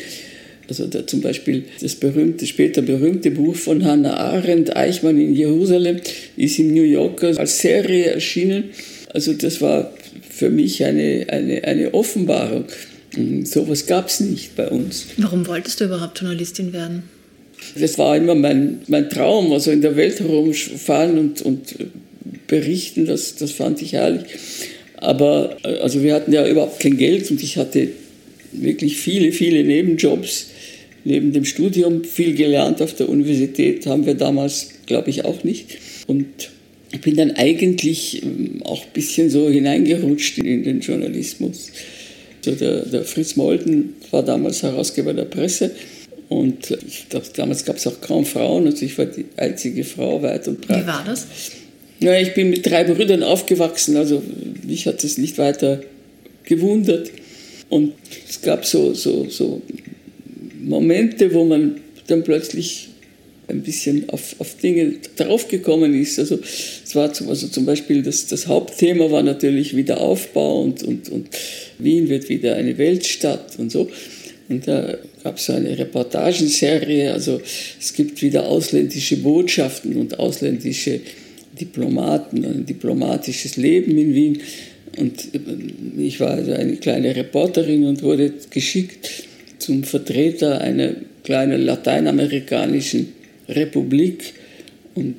[0.68, 5.98] Also da zum Beispiel das berühmte, später berühmte Buch von Hannah Arendt, Eichmann in Jerusalem,
[6.38, 8.66] ist im New Yorker als Serie erschienen.
[9.14, 9.94] Also das war
[10.30, 12.66] für mich eine, eine, eine Offenbarung.
[13.44, 15.08] Sowas gab es nicht bei uns.
[15.18, 17.04] Warum wolltest du überhaupt Journalistin werden?
[17.80, 21.76] Das war immer mein, mein Traum, also in der Welt herumfahren und, und
[22.48, 24.24] berichten, das, das fand ich herrlich.
[24.98, 27.90] Aber also wir hatten ja überhaupt kein Geld und ich hatte
[28.52, 30.48] wirklich viele, viele Nebenjobs
[31.06, 32.04] neben dem Studium.
[32.04, 35.78] Viel gelernt auf der Universität haben wir damals, glaube ich, auch nicht.
[36.08, 36.26] Und
[36.92, 41.72] ich bin dann eigentlich ähm, auch ein bisschen so hineingerutscht in den Journalismus.
[42.46, 45.72] Also der, der Fritz Molden war damals Herausgeber der Presse
[46.30, 50.22] und ich glaub, damals gab es auch kaum Frauen, also ich war die einzige Frau
[50.22, 50.84] weit und breit.
[50.84, 51.28] Wie war das?
[52.00, 54.22] Ja, ich bin mit drei Brüdern aufgewachsen, also
[54.66, 55.82] mich hat es nicht weiter
[56.44, 57.12] gewundert.
[57.70, 57.94] Und
[58.28, 59.62] es gab so, so, so
[60.66, 62.90] Momente, wo man dann plötzlich
[63.48, 66.18] ein bisschen auf, auf Dinge draufgekommen ist.
[66.20, 71.10] Also es war zum, also zum Beispiel das, das Hauptthema war natürlich Wiederaufbau und, und,
[71.10, 71.30] und
[71.78, 73.90] Wien wird wieder eine Weltstadt und so.
[74.50, 77.42] Und da gab es so eine Reportagenserie, also
[77.80, 81.02] es gibt wieder ausländische Botschaften und ausländische
[81.60, 84.42] Diplomaten, ein diplomatisches Leben in Wien.
[84.98, 85.30] Und
[85.98, 89.26] ich war also eine kleine Reporterin und wurde geschickt
[89.66, 90.92] zum Vertreter einer
[91.24, 93.14] kleinen lateinamerikanischen
[93.50, 94.34] Republik.
[94.94, 95.16] Und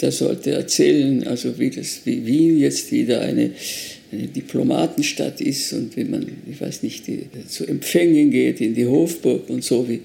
[0.00, 3.50] der sollte erzählen, also wie, das, wie Wien jetzt wieder eine,
[4.10, 8.86] eine Diplomatenstadt ist und wie man, ich weiß nicht, die, zu Empfängen geht in die
[8.86, 10.00] Hofburg und so wie.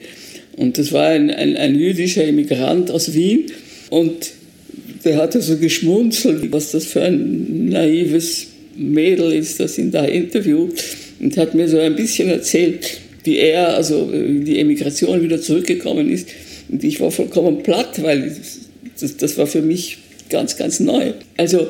[0.58, 3.46] Und das war ein, ein, ein jüdischer Immigrant aus Wien
[3.90, 4.32] und
[5.06, 10.74] der hatte so geschmunzelt, was das für ein naives Mädel ist, das ihn da interviewt
[11.20, 16.30] und hat mir so ein bisschen erzählt, wie er, also die Emigration wieder zurückgekommen ist.
[16.70, 18.36] Und ich war vollkommen platt, weil
[19.00, 19.98] das, das war für mich
[20.30, 21.14] ganz, ganz neu.
[21.38, 21.68] Also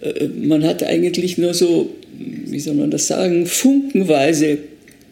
[0.00, 4.58] äh, man hat eigentlich nur so, wie soll man das sagen, funkenweise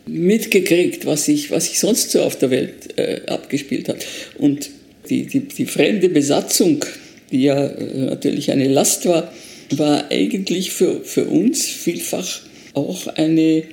[0.06, 4.06] mitgekriegt, was sich was ich sonst so auf der Welt äh, abgespielt hat.
[4.38, 4.70] Und
[5.09, 6.85] die, die, die fremde Besatzung,
[7.30, 9.32] die ja äh, natürlich eine Last war,
[9.76, 12.40] war eigentlich für, für uns vielfach
[12.74, 13.64] auch eine,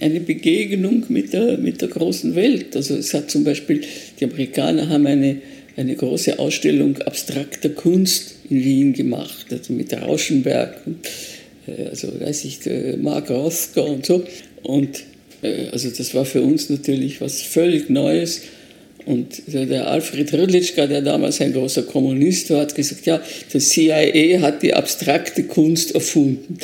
[0.00, 2.76] eine Begegnung mit der, mit der großen Welt.
[2.76, 3.82] Also es hat zum Beispiel,
[4.18, 5.38] die Amerikaner haben eine,
[5.76, 10.98] eine große Ausstellung abstrakter Kunst in Wien gemacht, also mit Rauschenberg und
[11.66, 12.60] äh, also weiß ich,
[12.98, 14.24] Mark Rothko und so.
[14.62, 15.02] Und
[15.42, 18.42] äh, also das war für uns natürlich was völlig Neues.
[19.06, 23.20] Und der Alfred Rudlitschka, der damals ein großer Kommunist war, hat gesagt, ja,
[23.52, 26.56] das CIA hat die abstrakte Kunst erfunden.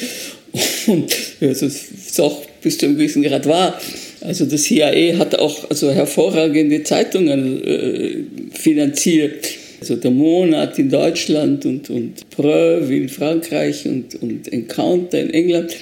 [0.87, 3.81] Und das ist auch bis zu einem gewissen Grad wahr.
[4.21, 8.17] Also das CIA hat auch also hervorragende Zeitungen äh,
[8.53, 9.47] finanziert.
[9.81, 15.75] Also der Monat in Deutschland und, und Preuve in Frankreich und, und Encounter in England.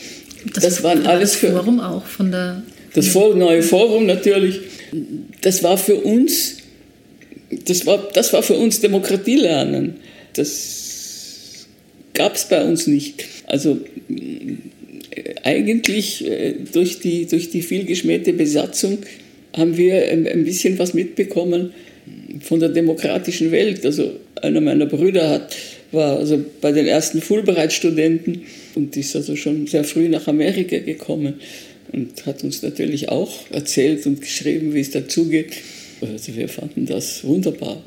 [0.54, 1.48] Das, das waren alles für.
[1.48, 2.62] Das Forum auch von der.
[2.94, 4.60] Das neue Forum natürlich.
[5.42, 6.56] Das war für uns,
[7.66, 9.96] das war, das war für uns Demokratie lernen.
[10.34, 11.66] Das
[12.14, 13.24] gab es bei uns nicht.
[13.46, 13.78] Also
[15.48, 18.98] eigentlich äh, durch die, durch die vielgeschmähte Besatzung
[19.56, 21.72] haben wir ein bisschen was mitbekommen
[22.40, 23.84] von der demokratischen Welt.
[23.84, 25.56] Also einer meiner Brüder hat,
[25.90, 28.42] war also bei den ersten Fulbright-Studenten
[28.74, 31.34] und ist also schon sehr früh nach Amerika gekommen
[31.92, 35.54] und hat uns natürlich auch erzählt und geschrieben, wie es dazugeht.
[36.02, 37.82] Also wir fanden das wunderbar.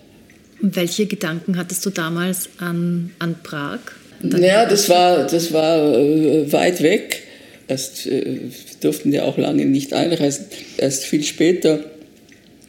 [0.62, 3.80] Welche Gedanken hattest du damals an, an Prag?
[4.24, 7.24] Naja, das war, das war äh, weit weg.
[7.67, 8.38] Erst äh,
[8.82, 10.45] durften wir auch lange nicht einreisen.
[10.78, 11.84] Erst viel später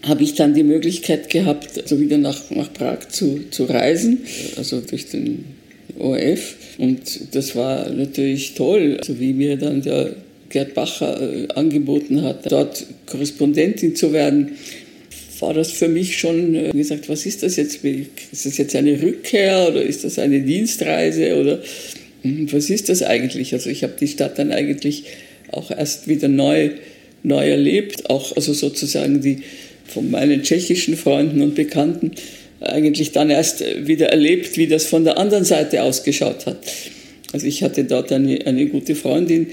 [0.03, 4.23] habe ich dann die Möglichkeit gehabt, also wieder nach, nach Prag zu, zu reisen,
[4.57, 5.45] also durch den
[5.99, 6.57] ORF.
[6.79, 10.15] Und das war natürlich toll, also wie mir dann der
[10.49, 14.53] Gerd Bacher äh, angeboten hat, dort Korrespondentin zu werden,
[15.41, 17.85] war das für mich schon äh, gesagt, was ist das jetzt?
[17.85, 21.61] Ist das jetzt eine Rückkehr oder ist das eine Dienstreise oder
[22.25, 23.53] was ist das eigentlich?
[23.53, 25.05] Also ich habe die Stadt dann eigentlich
[25.51, 26.71] auch erst wieder neu,
[27.23, 29.43] neu erlebt, auch also sozusagen die
[29.87, 32.13] von meinen tschechischen Freunden und Bekannten
[32.61, 36.59] eigentlich dann erst wieder erlebt, wie das von der anderen Seite ausgeschaut hat.
[37.33, 39.49] Also ich hatte dort eine, eine gute Freundin,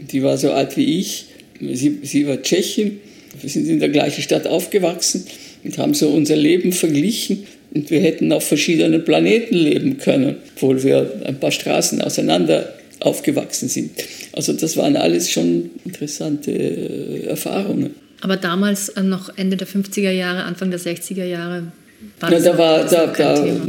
[0.00, 1.26] die war so alt wie ich,
[1.60, 3.00] sie, sie war Tschechin,
[3.40, 5.26] wir sind in der gleichen Stadt aufgewachsen
[5.64, 10.82] und haben so unser Leben verglichen und wir hätten auf verschiedenen Planeten leben können, obwohl
[10.82, 13.90] wir ein paar Straßen auseinander aufgewachsen sind.
[14.32, 17.94] Also das waren alles schon interessante äh, Erfahrungen.
[18.20, 21.72] Aber damals äh, noch Ende der 50er Jahre, Anfang der 60er Jahre
[22.20, 23.66] war das, ja, da war, da, da,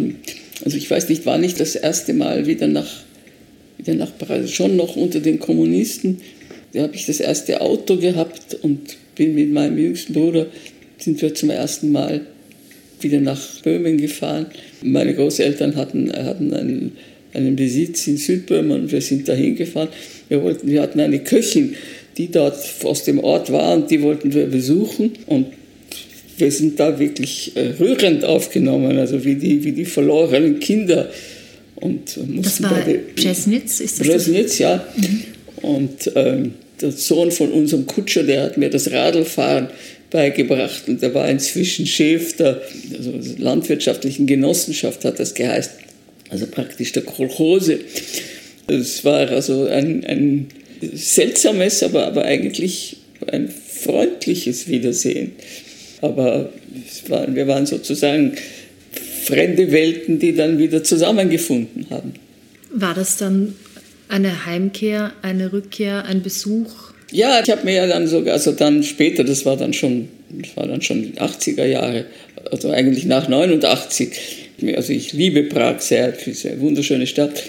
[0.64, 2.90] Also ich weiß nicht, war nicht das erste Mal wieder nach,
[3.78, 6.20] wieder nach Paris, schon noch unter den Kommunisten.
[6.74, 10.48] Da habe ich das erste Auto gehabt und bin mit meinem jüngsten Bruder,
[10.98, 12.22] sind wir zum ersten Mal
[13.02, 14.48] wieder nach Böhmen gefahren.
[14.82, 16.92] Meine Großeltern hatten, hatten einen,
[17.34, 19.90] einen Besitz in Südböhmen und wir sind dahin gefahren.
[20.30, 21.76] Wir, wollten, wir hatten eine Köchin,
[22.18, 25.12] die dort aus dem Ort war und die wollten wir besuchen.
[25.28, 25.48] Und
[26.38, 31.10] wir sind da wirklich äh, rührend aufgenommen, also wie die, wie die verlorenen Kinder.
[31.76, 32.84] Und das war
[33.16, 34.08] Bresnitz, ist das?
[34.08, 34.84] Bresnitz, ja.
[34.96, 35.24] Mhm.
[35.62, 39.68] Und ähm, der Sohn von unserem Kutscher, der hat mir das Radlfahren
[40.10, 42.62] beigebracht und der war inzwischen Chef der
[42.98, 45.74] also landwirtschaftlichen Genossenschaft, hat das geheißen.
[46.30, 47.80] Also praktisch der Kolchose.
[48.68, 50.48] Es war also ein, ein
[50.94, 52.98] seltsames, aber, aber eigentlich
[53.32, 55.34] ein freundliches Wiedersehen.
[56.02, 56.52] Aber
[57.08, 58.34] war, wir waren sozusagen
[59.24, 62.14] fremde Welten, die dann wieder zusammengefunden haben.
[62.72, 63.56] War das dann
[64.08, 66.94] eine Heimkehr, eine Rückkehr, ein Besuch?
[67.12, 70.58] Ja, ich habe mir ja dann sogar, also dann später, das war dann schon, das
[70.58, 72.06] war dann schon 80er Jahre,
[72.52, 74.10] also eigentlich nach 89.
[74.76, 77.44] Also ich liebe Prag sehr, eine wunderschöne Stadt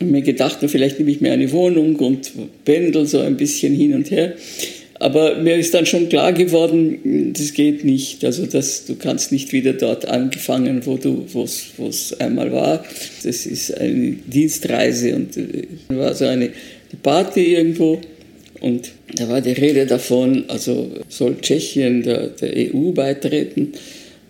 [0.00, 2.32] habe mir gedacht, vielleicht nehme ich mir eine Wohnung und
[2.64, 4.34] pendel so ein bisschen hin und her.
[5.00, 8.24] Aber mir ist dann schon klar geworden, das geht nicht.
[8.24, 12.84] Also das, du kannst nicht wieder dort angefangen, wo du, wo es einmal war.
[13.22, 16.50] Das ist eine Dienstreise und es äh, war so eine
[17.02, 18.00] Party irgendwo.
[18.60, 23.72] Und da war die Rede davon, also soll Tschechien der, der EU beitreten.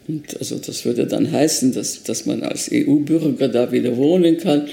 [0.06, 4.68] Und also das würde dann heißen, dass, dass man als EU-Bürger da wieder wohnen kann.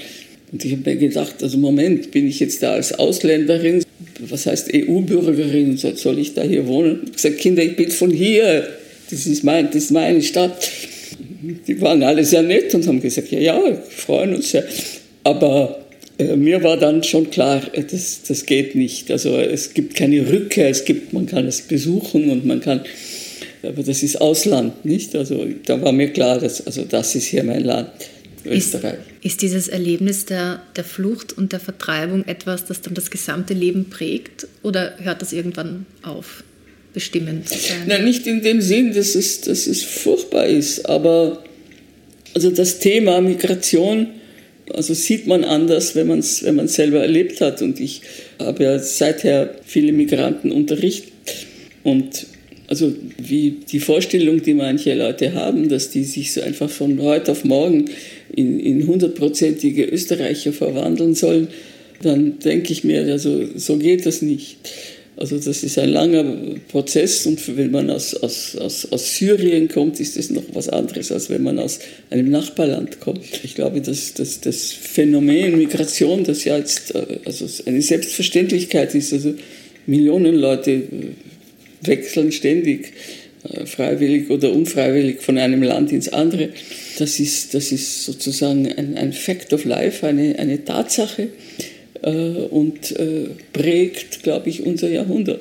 [0.52, 3.82] Und ich habe mir gedacht, also Moment, bin ich jetzt da als Ausländerin,
[4.20, 7.02] was heißt EU-Bürgerin, soll ich da hier wohnen?
[7.06, 8.66] Ich gesagt, Kinder, ich bin von hier,
[9.10, 10.70] das ist, mein, das ist meine Stadt.
[11.66, 14.64] Die waren alle sehr nett und haben gesagt, ja, ja, freuen uns sehr.
[15.24, 15.85] Aber
[16.18, 19.10] mir war dann schon klar, äh, das, das geht nicht.
[19.10, 22.82] Also es gibt keine Rückkehr, es gibt, man kann es besuchen und man kann,
[23.62, 25.14] aber das ist Ausland, nicht?
[25.14, 27.90] Also da war mir klar, dass, also das ist hier mein Land.
[28.44, 28.94] Österreich.
[29.22, 33.54] Ist, ist dieses Erlebnis der, der Flucht und der Vertreibung etwas, das dann das gesamte
[33.54, 36.44] Leben prägt oder hört das irgendwann auf,
[36.92, 37.78] bestimmend zu sein?
[37.86, 41.42] Nein, nicht in dem Sinn, dass es, dass es furchtbar ist, aber
[42.34, 44.08] also das Thema Migration
[44.72, 47.62] also sieht man anders, wenn man es wenn selber erlebt hat.
[47.62, 48.02] Und ich
[48.38, 51.12] habe ja seither viele Migranten unterrichtet.
[51.82, 52.26] Und
[52.68, 57.32] also wie die Vorstellung, die manche Leute haben, dass die sich so einfach von heute
[57.32, 57.86] auf morgen
[58.34, 61.48] in hundertprozentige Österreicher verwandeln sollen,
[62.02, 64.58] dann denke ich mir, also so geht das nicht.
[65.18, 66.24] Also das ist ein langer
[66.68, 71.10] Prozess und wenn man aus, aus, aus, aus Syrien kommt, ist das noch was anderes,
[71.10, 71.78] als wenn man aus
[72.10, 73.24] einem Nachbarland kommt.
[73.42, 79.14] Ich glaube, dass, dass das Phänomen Migration, das ja jetzt äh, also eine Selbstverständlichkeit ist,
[79.14, 79.34] also
[79.86, 80.82] Millionen Leute äh,
[81.80, 82.92] wechseln ständig,
[83.50, 86.50] äh, freiwillig oder unfreiwillig von einem Land ins andere,
[86.98, 91.28] das ist, das ist sozusagen ein, ein Fact of Life, eine, eine Tatsache
[92.10, 95.40] und äh, prägt, glaube ich, unser Jahrhundert.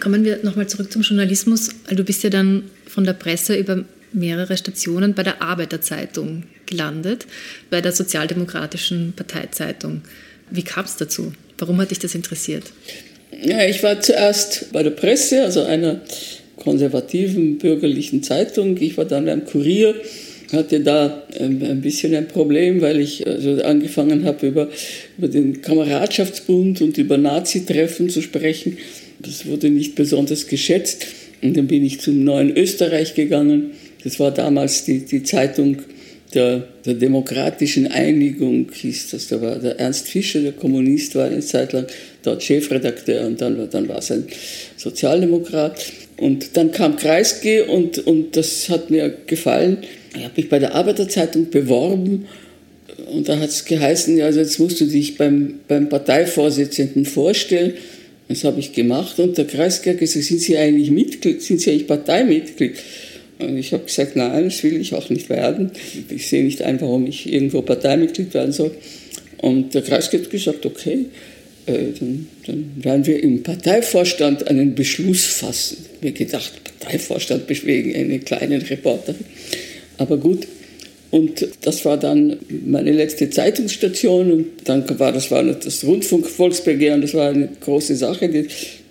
[0.00, 1.70] Kommen wir nochmal zurück zum Journalismus.
[1.90, 7.26] Du bist ja dann von der Presse über mehrere Stationen bei der Arbeiterzeitung gelandet,
[7.70, 10.02] bei der Sozialdemokratischen Parteizeitung.
[10.50, 11.32] Wie kam es dazu?
[11.58, 12.64] Warum hat dich das interessiert?
[13.42, 16.00] Ja, ich war zuerst bei der Presse, also einer
[16.56, 18.76] konservativen bürgerlichen Zeitung.
[18.76, 19.94] Ich war dann beim Kurier
[20.52, 24.68] hatte da ähm, ein bisschen ein Problem, weil ich also angefangen habe, über,
[25.18, 28.78] über den Kameradschaftsbund und über Nazi-Treffen zu sprechen.
[29.20, 31.06] Das wurde nicht besonders geschätzt.
[31.42, 33.72] Und dann bin ich zum Neuen Österreich gegangen.
[34.04, 35.78] Das war damals die, die Zeitung
[36.34, 39.28] der, der demokratischen Einigung, hieß das.
[39.28, 41.86] Da war der Ernst Fischer, der Kommunist, war eine Zeit lang
[42.22, 44.24] dort Chefredakteur und dann, dann war es ein
[44.76, 45.84] Sozialdemokrat.
[46.16, 49.78] Und dann kam Kreisky und, und das hat mir gefallen.
[50.14, 52.26] Ich habe mich bei der Arbeiterzeitung beworben
[53.10, 57.74] und da hat es geheißen, ja, also jetzt musst du dich beim, beim Parteivorsitzenden vorstellen.
[58.28, 61.86] Das habe ich gemacht und der hat gesagt, sind Sie eigentlich Mitglied, sind Sie eigentlich
[61.86, 62.74] Parteimitglied?
[63.38, 65.70] Und ich habe gesagt, nein, das will ich auch nicht werden.
[66.08, 68.70] Ich sehe nicht ein, warum ich irgendwo Parteimitglied werden soll.
[69.38, 71.06] Und der Kreisky hat gesagt, okay,
[71.66, 75.78] äh, dann, dann, werden wir im Parteivorstand einen Beschluss fassen.
[75.96, 79.24] Ich mir gedacht, Parteivorstand wegen einer kleinen Reporterin.
[80.02, 80.48] Aber gut.
[81.12, 84.32] Und das war dann meine letzte Zeitungsstation.
[84.32, 88.46] Und dann war das, war das Rundfunkvolksbegehren, das war eine große Sache, die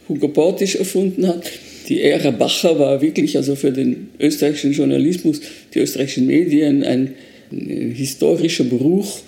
[0.07, 1.43] Hugo Bortisch erfunden hat.
[1.89, 5.41] Die Ära Bacher war wirklich also für den österreichischen Journalismus,
[5.73, 7.15] die österreichischen Medien ein,
[7.51, 9.19] ein historischer Bruch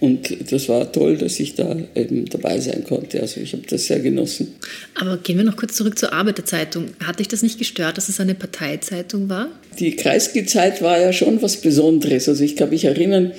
[0.00, 3.20] und das war toll, dass ich da eben dabei sein konnte.
[3.20, 4.54] Also ich habe das sehr genossen.
[4.94, 6.86] Aber gehen wir noch kurz zurück zur Arbeiterzeitung.
[7.04, 9.50] Hat dich das nicht gestört, dass es eine Parteizeitung war?
[9.78, 12.30] Die Kreisky-Zeit war ja schon was Besonderes.
[12.30, 13.32] Also ich kann mich erinnern,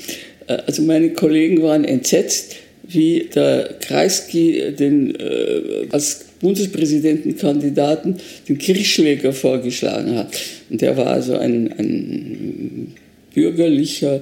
[0.46, 2.56] äh, also meine Kollegen waren entsetzt,
[2.88, 10.38] wie der Kreisky den, äh, als Bundespräsidentenkandidaten den Kirchschläger vorgeschlagen hat.
[10.70, 12.94] Und der war also ein, ein
[13.34, 14.22] bürgerlicher,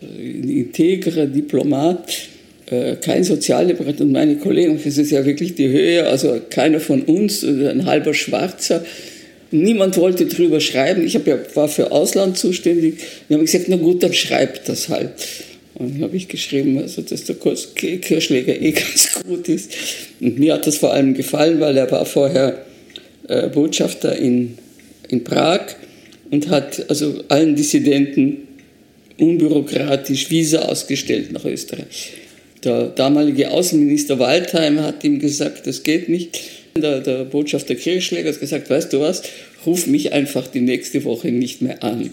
[0.00, 2.28] integrer Diplomat,
[2.70, 7.02] äh, kein Sozialdemokrat und meine Kollegen, das ist ja wirklich die Höhe, also keiner von
[7.02, 8.84] uns, ein halber Schwarzer.
[9.50, 11.04] Niemand wollte drüber schreiben.
[11.04, 11.18] Ich
[11.54, 12.98] war für Ausland zuständig.
[13.26, 15.10] Wir haben gesagt, na gut, dann schreibt das halt.
[15.74, 19.72] Und dann habe ich geschrieben, also, dass der Kirschläger eh ganz gut ist.
[20.20, 22.64] Und mir hat das vor allem gefallen, weil er war vorher
[23.26, 24.58] äh, Botschafter in,
[25.08, 25.62] in Prag
[26.30, 28.48] und hat also allen Dissidenten
[29.20, 32.12] unbürokratisch Visa ausgestellt nach Österreich.
[32.64, 36.40] Der damalige Außenminister Waldheim hat ihm gesagt, das geht nicht.
[36.76, 39.22] Der, der Botschafter Kirchschläger hat gesagt, weißt du was,
[39.66, 42.10] ruf mich einfach die nächste Woche nicht mehr an.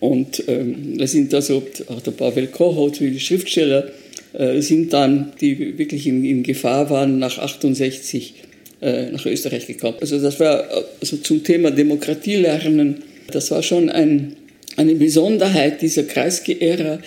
[0.00, 3.90] Und ähm, da sind also auch der Pavel Kohout, wie die Schriftsteller,
[4.32, 8.34] äh, sind dann, die wirklich in, in Gefahr waren, nach 68
[8.80, 9.96] äh, nach Österreich gekommen.
[10.00, 10.64] Also das war
[11.00, 13.02] also zum Thema Demokratie lernen,
[13.32, 14.36] das war schon ein
[14.76, 17.00] eine Besonderheit dieser Kreisky-Ära,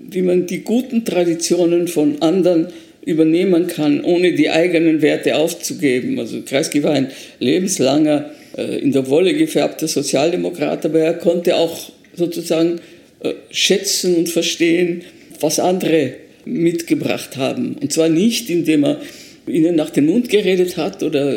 [0.00, 2.68] wie man die guten Traditionen von anderen
[3.04, 6.18] übernehmen kann, ohne die eigenen Werte aufzugeben.
[6.18, 7.08] Also Kreisky war ein
[7.40, 12.80] lebenslanger, äh, in der Wolle gefärbter Sozialdemokrat, aber er konnte auch sozusagen
[13.20, 15.02] äh, schätzen und verstehen,
[15.40, 17.76] was andere mitgebracht haben.
[17.80, 19.00] Und zwar nicht, indem er
[19.46, 21.32] ihnen nach dem Mund geredet hat oder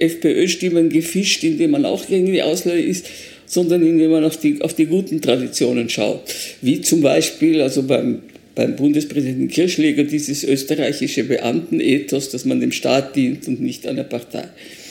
[0.00, 3.06] FPÖ-Stimmen gefischt, indem man auch gegen die Ausländer ist,
[3.46, 6.22] sondern indem man auf die, auf die guten Traditionen schaut.
[6.60, 8.20] Wie zum Beispiel also beim,
[8.54, 14.48] beim Bundespräsidenten Kirchschläger dieses österreichische Beamtenethos, dass man dem Staat dient und nicht einer Partei.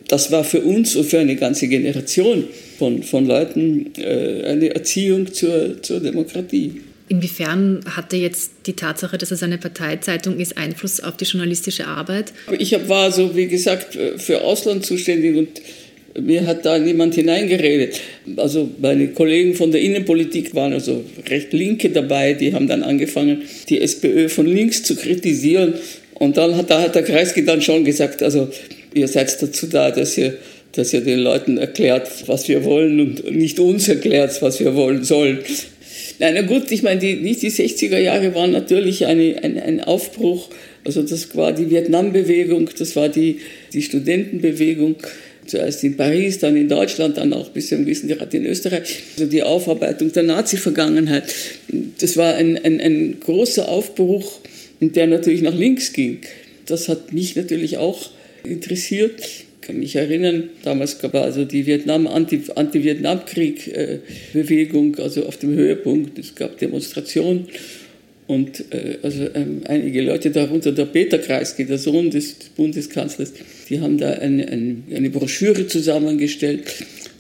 [0.08, 2.46] Das war für uns und für eine ganze Generation
[2.78, 6.82] von, von Leuten äh, eine Erziehung zur, zur Demokratie.
[7.08, 12.34] Inwiefern hatte jetzt die Tatsache, dass es eine Parteizeitung ist, Einfluss auf die journalistische Arbeit?
[12.58, 15.50] Ich war so, wie gesagt, für Ausland zuständig und
[16.20, 18.00] mir hat da niemand hineingeredet.
[18.38, 23.44] Also meine Kollegen von der Innenpolitik waren also recht Linke dabei, die haben dann angefangen,
[23.70, 25.74] die SPÖ von links zu kritisieren.
[26.14, 28.50] Und dann hat, da hat der Kreisky dann schon gesagt, also
[28.94, 30.38] ihr seid dazu da, dass ihr,
[30.72, 35.04] dass ihr den Leuten erklärt, was wir wollen und nicht uns erklärt, was wir wollen
[35.04, 35.40] sollen.
[36.20, 39.82] Nein, na gut, ich meine, die, nicht die 60er Jahre waren natürlich eine, ein, ein
[39.82, 40.50] Aufbruch
[40.86, 43.40] Also das war die Vietnam-Bewegung, das war die,
[43.74, 44.96] die Studentenbewegung,
[45.46, 49.04] zuerst in Paris, dann in Deutschland, dann auch bis zu einem gewissen Grad in Österreich.
[49.14, 51.24] Also die Aufarbeitung der Nazi-Vergangenheit,
[52.00, 54.40] das war ein, ein, ein großer Aufbruch,
[54.80, 56.20] der natürlich nach links ging.
[56.66, 58.10] Das hat mich natürlich auch
[58.44, 59.22] interessiert.
[59.22, 66.20] Ich kann mich erinnern, damals gab es also die Vietnam, Anti-Vietnamkrieg-Bewegung, also auf dem Höhepunkt.
[66.20, 67.48] Es gab Demonstrationen
[68.28, 73.34] und äh, also ähm, einige Leute, darunter der Peter Kreisky, der Sohn des Bundeskanzlers,
[73.70, 76.64] die haben da eine, eine, eine Broschüre zusammengestellt.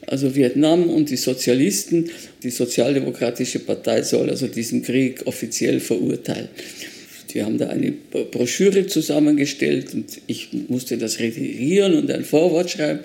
[0.07, 2.09] Also Vietnam und die Sozialisten,
[2.43, 6.49] die Sozialdemokratische Partei soll also diesen Krieg offiziell verurteilen.
[7.33, 12.99] Die haben da eine Broschüre zusammengestellt und ich musste das redigieren und ein Vorwort schreiben.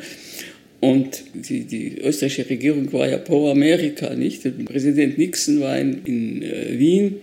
[0.80, 4.42] Und die, die österreichische Regierung war ja pro Amerika, nicht?
[4.64, 7.16] Präsident Nixon war in, in äh, Wien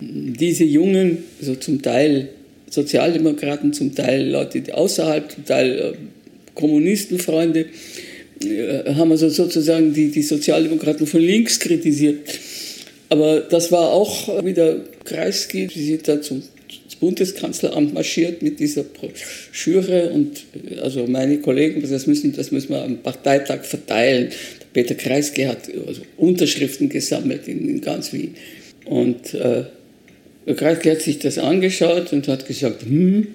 [0.00, 2.28] diese Jungen, so zum Teil
[2.70, 5.92] Sozialdemokraten, zum Teil Leute außerhalb, zum Teil äh,
[6.54, 7.66] Kommunistenfreunde,
[8.44, 12.28] äh, haben also sozusagen die, die Sozialdemokraten von links kritisiert.
[13.08, 16.42] Aber das war auch wieder Kreisky, sie sind da zum
[17.00, 22.82] Bundeskanzleramt marschiert mit dieser Broschüre und äh, also meine Kollegen, das müssen, das müssen wir
[22.82, 24.30] am Parteitag verteilen.
[24.72, 28.34] Peter Kreisky hat also Unterschriften gesammelt in, in ganz Wien.
[28.84, 29.64] Und äh,
[30.48, 33.28] der Kreisky hat sich das angeschaut und hat gesagt, hm.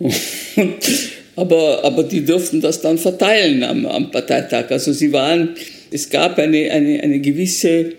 [1.36, 4.70] aber, aber die durften das dann verteilen am, am Parteitag.
[4.70, 5.50] Also sie waren,
[5.90, 7.92] es gab eine, eine, eine gewisse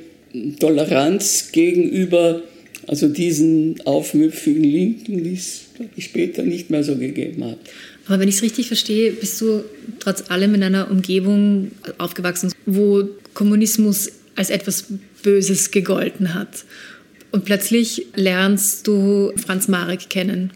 [0.60, 2.42] Toleranz gegenüber
[2.88, 5.62] also diesen aufmüpfigen Linken, die es
[5.98, 7.58] später nicht mehr so gegeben hat.
[8.06, 9.64] Aber wenn ich es richtig verstehe, bist du
[10.00, 14.86] trotz allem in einer Umgebung aufgewachsen, wo Kommunismus als etwas
[15.22, 16.66] Böses gegolten hat.
[17.34, 20.52] Und plötzlich lernst du Franz Marek kennen,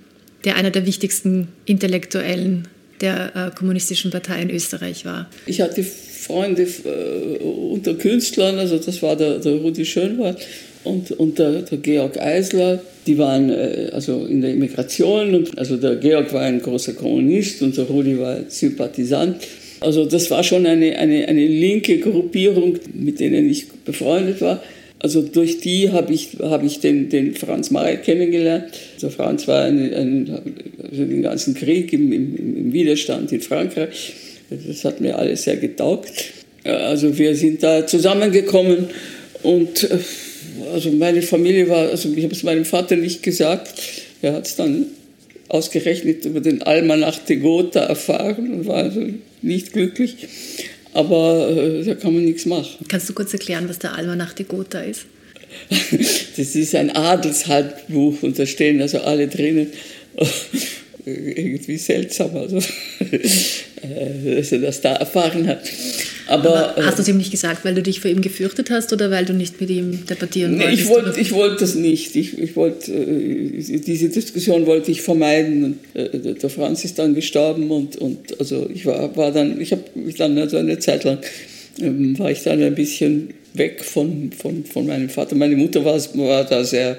[0.45, 2.67] der einer der wichtigsten Intellektuellen
[3.01, 5.27] der äh, kommunistischen Partei in Österreich war.
[5.47, 10.37] Ich hatte Freunde äh, unter Künstlern, also das war der, der Rudi Schönwald
[10.83, 15.33] und, und der, der, Georg Eisler, die waren äh, also in der Immigration.
[15.33, 19.37] Und, also der Georg war ein großer Kommunist und der Rudi war Sympathisant.
[19.79, 24.61] Also das war schon eine, eine, eine linke Gruppierung, mit denen ich befreundet war.
[24.99, 28.65] Also durch die habe ich, hab ich den, den Franz Marek kennengelernt.
[28.95, 30.39] Also Franz war ein, ein,
[30.91, 34.13] also den ganzen Krieg im, im, im, Widerstand in Frankreich.
[34.49, 36.11] Das hat mir alles sehr getaugt.
[36.63, 38.87] Also wir sind da zusammengekommen
[39.43, 39.99] und äh,
[40.73, 43.75] also meine Familie war, also ich habe es meinem Vater nicht gesagt,
[44.21, 44.87] er hat es dann
[45.47, 49.01] ausgerechnet über den Almanach de Gotha erfahren und war also
[49.41, 50.15] nicht glücklich
[50.97, 52.85] aber äh, da kann man nichts machen.
[52.87, 55.05] Kannst du kurz erklären, was der Almanach de Gotha ist?
[55.69, 59.67] das ist ein Adelshandbuch und da stehen also alle drinnen.
[61.07, 62.57] Irgendwie seltsam, also,
[62.99, 65.61] äh, dass er das da erfahren hat.
[66.27, 68.91] Aber, Aber hast du es ihm nicht gesagt, weil du dich vor ihm gefürchtet hast
[68.91, 70.81] oder weil du nicht mit ihm debattieren nee, wolltest?
[70.81, 72.15] Ich wollte ich wollt das nicht.
[72.15, 75.79] Ich, ich wollt, äh, diese Diskussion wollte ich vermeiden.
[75.93, 79.71] Und, äh, der Franz ist dann gestorben und, und also ich war, war dann, ich
[79.71, 81.19] habe mich dann also eine Zeit lang,
[81.79, 85.35] ähm, war ich dann ein bisschen weg von, von, von meinem Vater.
[85.35, 86.97] Meine Mutter war, war da sehr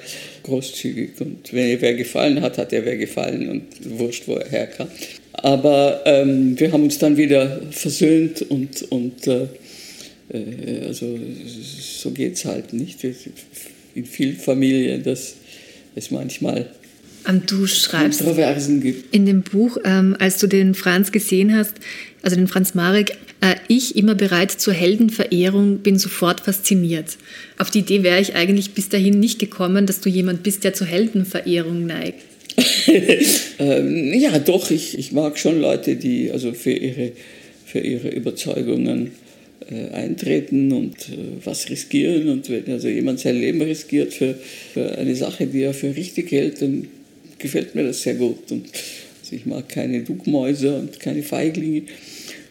[0.48, 4.48] großzügig und wenn ihr wer gefallen hat, hat er wer gefallen und wurscht, wo er
[4.48, 4.88] herkam.
[5.32, 9.46] Aber ähm, wir haben uns dann wieder versöhnt und, und äh,
[10.32, 11.18] äh also
[12.00, 13.04] so geht es halt nicht.
[13.94, 15.36] In vielen Familien, dass
[15.94, 16.66] es manchmal
[17.46, 19.14] du schreibst Kontroversen gibt.
[19.14, 21.74] In dem Buch, ähm, als du den Franz gesehen hast,
[22.22, 23.18] also den Franz Marek,
[23.68, 27.18] ich immer bereit zur Heldenverehrung, bin sofort fasziniert.
[27.58, 30.74] Auf die Idee wäre ich eigentlich bis dahin nicht gekommen, dass du jemand bist, der
[30.74, 32.24] zur Heldenverehrung neigt.
[33.58, 37.12] ähm, ja, doch, ich, ich mag schon Leute, die also für ihre,
[37.66, 39.12] für ihre Überzeugungen
[39.70, 42.28] äh, eintreten und äh, was riskieren.
[42.30, 44.34] Und wenn also jemand sein Leben riskiert für,
[44.72, 46.88] für eine Sache, die er für richtig hält, dann
[47.38, 48.50] gefällt mir das sehr gut.
[48.50, 48.66] Und
[49.20, 51.82] also ich mag keine Duckmäuse und keine Feiglinge.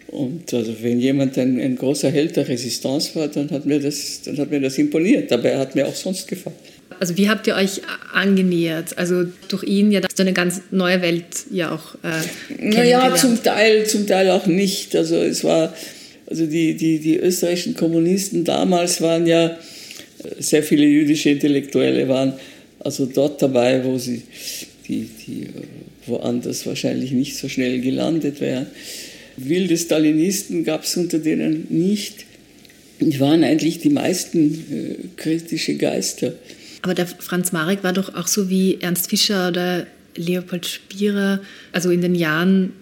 [0.08, 4.22] Und also wenn jemand ein, ein großer Held der Resistance war, dann hat, mir das,
[4.24, 5.32] dann hat mir das imponiert.
[5.32, 6.56] Er hat mir auch sonst gefallen.
[7.00, 7.82] Also wie habt ihr euch
[8.14, 8.98] angenähert?
[8.98, 12.24] Also durch ihn ja du eine ganz neue Welt ja auch äh,
[12.60, 14.96] Naja, zum Teil, zum Teil auch nicht.
[14.96, 15.74] Also es war,
[16.28, 19.56] also die, die, die österreichischen Kommunisten damals waren ja, äh,
[20.40, 22.34] sehr viele jüdische Intellektuelle waren
[22.80, 24.24] also dort dabei, wo sie
[24.88, 28.68] die, die äh, woanders wahrscheinlich nicht so schnell gelandet wären.
[29.38, 32.26] Wilde Stalinisten gab es unter denen nicht.
[33.00, 36.34] Die waren eigentlich die meisten äh, kritische Geister.
[36.82, 39.86] Aber der Franz Marek war doch auch so wie Ernst Fischer oder
[40.16, 42.74] Leopold Spierer, also in den Jahren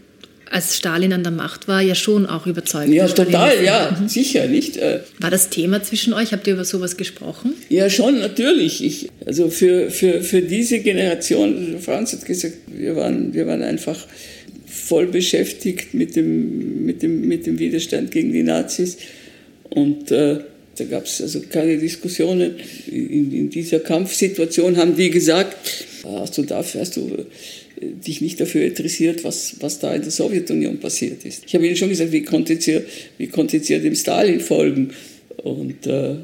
[0.49, 2.89] als Stalin an der Macht war, ja schon auch überzeugt.
[2.89, 4.07] Ja, total, ja, mhm.
[4.07, 4.77] sicher, nicht?
[4.77, 4.99] Äh.
[5.19, 6.31] War das Thema zwischen euch?
[6.31, 7.53] Habt ihr über sowas gesprochen?
[7.69, 8.83] Ja, schon, natürlich.
[8.83, 13.97] Ich, also für, für, für diese Generation, Franz hat gesagt, wir waren, wir waren einfach
[14.85, 18.97] voll beschäftigt mit dem, mit dem, mit dem Widerstand gegen die Nazis.
[19.69, 20.39] Und äh,
[20.77, 22.55] da gab es also keine Diskussionen.
[22.87, 25.55] In, in, dieser Kampfsituation haben die gesagt,
[26.03, 27.25] hast du dafür, hast du
[27.81, 31.43] dich nicht dafür interessiert, was, was da in der Sowjetunion passiert ist.
[31.47, 32.83] Ich habe Ihnen schon gesagt, wie konntet ihr,
[33.17, 34.91] wie konntet ihr dem Stalin folgen?
[35.37, 36.15] Und äh,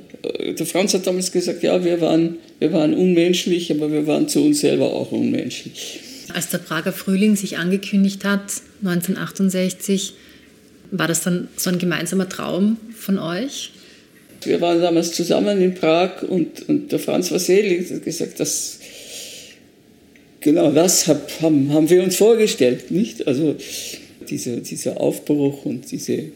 [0.57, 4.43] der Franz hat damals gesagt, ja, wir waren, wir waren unmenschlich, aber wir waren zu
[4.43, 5.99] uns selber auch unmenschlich.
[6.33, 10.13] Als der Prager Frühling sich angekündigt hat, 1968,
[10.91, 13.71] war das dann so ein gemeinsamer Traum von euch?
[14.43, 18.79] Wir waren damals zusammen in Prag und, und der Franz war selig, hat gesagt, das,
[20.39, 23.27] genau das hab, haben, haben wir uns vorgestellt, nicht?
[23.27, 23.55] Also
[24.29, 26.31] diese, dieser Aufbruch und diese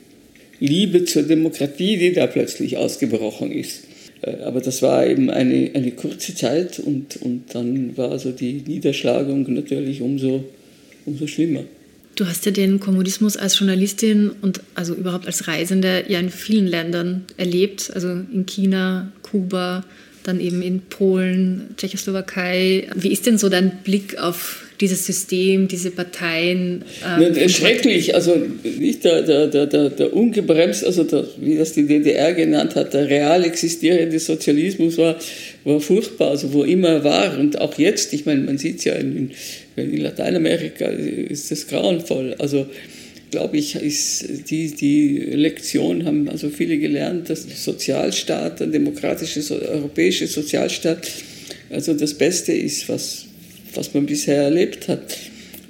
[0.59, 3.84] Liebe zur Demokratie, die da plötzlich ausgebrochen ist.
[4.25, 8.63] Äh, aber das war eben eine, eine kurze Zeit und, und dann war also die
[8.65, 10.43] Niederschlagung natürlich umso,
[11.05, 11.63] umso schlimmer.
[12.15, 16.65] Du hast ja den Kommunismus als Journalistin und also überhaupt als Reisende ja in vielen
[16.65, 19.83] Ländern erlebt, also in China, Kuba,
[20.23, 22.87] dann eben in Polen, Tschechoslowakei.
[22.95, 26.83] Wie ist denn so dein Blick auf dieses System, diese Parteien?
[27.19, 28.35] Ähm, schrecklich, also
[28.77, 33.09] nicht der, der, der, der, ungebremst, also der, wie das die DDR genannt hat, der
[33.09, 35.17] real existierende Sozialismus war,
[35.63, 38.85] war furchtbar, also wo immer er war und auch jetzt, ich meine, man sieht es
[38.85, 39.31] ja in,
[39.75, 42.35] in Lateinamerika, ist das grauenvoll.
[42.39, 42.67] Also
[43.31, 50.27] glaube ich, ist die, die Lektion haben also viele gelernt, dass Sozialstaat, ein demokratischer europäischer
[50.27, 51.05] Sozialstaat,
[51.69, 53.25] also das Beste ist, was,
[53.75, 55.17] was man bisher erlebt hat.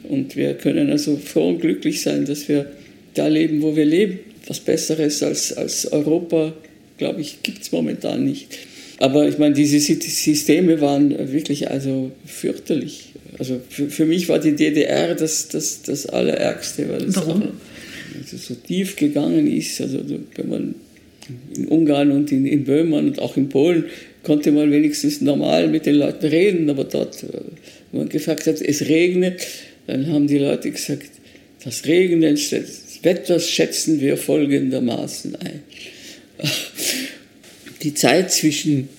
[0.04, 2.68] Und wir können also froh und glücklich sein, dass wir
[3.14, 4.20] da leben, wo wir leben.
[4.48, 6.54] Was Besseres als, als Europa,
[6.98, 8.58] glaube ich, gibt es momentan nicht.
[9.00, 13.14] Aber ich meine, diese Systeme waren wirklich also fürchterlich.
[13.38, 17.52] Also für, für mich war die DDR das, das, das Allerärgste, weil es Warum?
[18.18, 19.82] also so tief gegangen ist.
[19.82, 20.00] Also
[20.36, 20.76] wenn man
[21.56, 23.86] in Ungarn und in, in Böhmen und auch in Polen
[24.24, 27.26] konnte man wenigstens normal mit den Leuten reden, aber dort,
[27.96, 29.46] man gefragt hat, es regnet,
[29.88, 31.10] dann haben die Leute gesagt,
[31.64, 35.64] das Regnen, das Wetter schätzen wir folgendermaßen ein.
[37.82, 38.90] Die Zeit zwischen,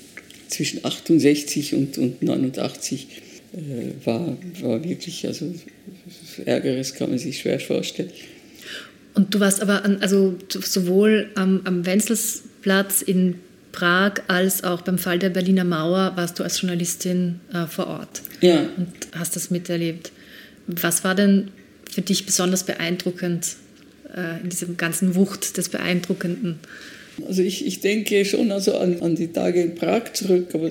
[0.49, 3.07] zwischen 68 und, und 89
[3.53, 5.53] äh, war, war wirklich, also
[6.45, 8.11] Ärgeres kann man sich schwer vorstellen.
[9.15, 13.37] Und du warst aber an, also sowohl am, am Wenzelsplatz in
[13.77, 18.23] Prag als auch beim Fall der Berliner Mauer warst du als Journalistin äh, vor Ort.
[18.41, 18.61] Ja.
[18.77, 20.13] Und hast das miterlebt.
[20.67, 21.51] Was war denn
[21.91, 23.57] für dich besonders beeindruckend
[24.17, 26.59] äh, in diesem ganzen Wucht des Beeindruckenden?
[27.29, 30.71] Also ich, ich denke schon also an, an die Tage in Prag zurück, aber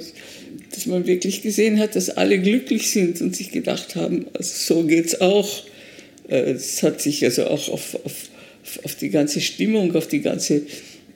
[0.72, 4.84] dass man wirklich gesehen hat, dass alle glücklich sind und sich gedacht haben, also so
[4.84, 5.64] geht's auch.
[6.28, 8.30] Äh, es hat sich also auch auf, auf,
[8.84, 10.64] auf die ganze Stimmung, auf die ganze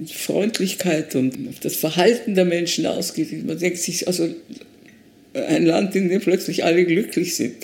[0.08, 3.45] Freundlichkeit und das Verhalten der Menschen ausgeht.
[3.45, 4.30] Man denkt sich, also
[5.34, 7.56] ein Land, in dem plötzlich alle glücklich sind,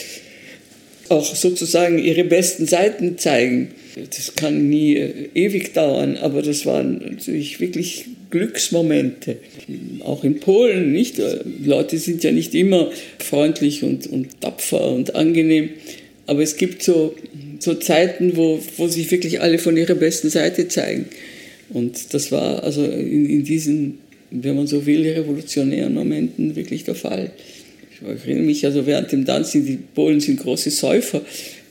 [1.09, 3.69] auch sozusagen ihre besten Seiten zeigen.
[3.95, 9.37] Das kann nie äh, ewig dauern, aber das waren natürlich wirklich Glücksmomente.
[10.01, 11.19] Auch in Polen, nicht?
[11.19, 15.69] Äh, Leute sind ja nicht immer freundlich und, und tapfer und angenehm,
[16.27, 17.15] aber es gibt so,
[17.59, 21.05] so Zeiten, wo, wo sich wirklich alle von ihrer besten Seite zeigen.
[21.69, 23.99] Und das war also in, in diesen,
[24.31, 27.31] wenn man so will, revolutionären Momenten wirklich der Fall.
[27.91, 31.21] Ich erinnere mich also während dem Danzig, die Polen sind große Säufer.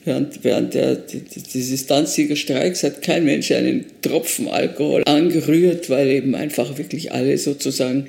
[0.07, 6.35] Während, während der, dieses Danziger Streiks hat kein Mensch einen Tropfen Alkohol angerührt, weil eben
[6.35, 8.07] einfach wirklich alle sozusagen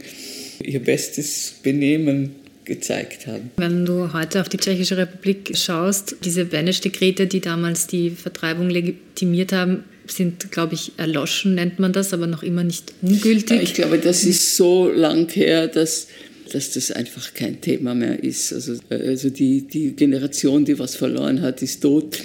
[0.61, 3.51] ihr bestes Benehmen gezeigt haben.
[3.57, 9.53] Wenn du heute auf die Tschechische Republik schaust, diese Beneš-Dekrete, die damals die Vertreibung legitimiert
[9.53, 13.61] haben, sind, glaube ich, erloschen, nennt man das, aber noch immer nicht ungültig.
[13.61, 16.07] Ich glaube, das ist so lang her, dass,
[16.51, 18.53] dass das einfach kein Thema mehr ist.
[18.53, 22.17] Also, also die, die Generation, die was verloren hat, ist tot.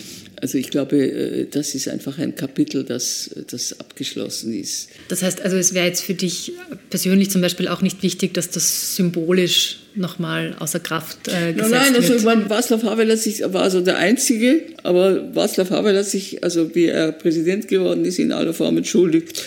[0.42, 4.88] Also ich glaube, äh, das ist einfach ein Kapitel, das, das abgeschlossen ist.
[5.08, 6.52] Das heißt also, es wäre jetzt für dich
[6.88, 11.70] persönlich zum Beispiel auch nicht wichtig, dass das symbolisch nochmal außer Kraft äh, gesetzt nein,
[11.70, 12.18] nein, also wird?
[12.20, 13.08] Ich meine, Václav Havel
[13.52, 18.18] war also der Einzige, aber Václav Havel hat sich, also wie er Präsident geworden ist,
[18.18, 19.42] in aller Form entschuldigt.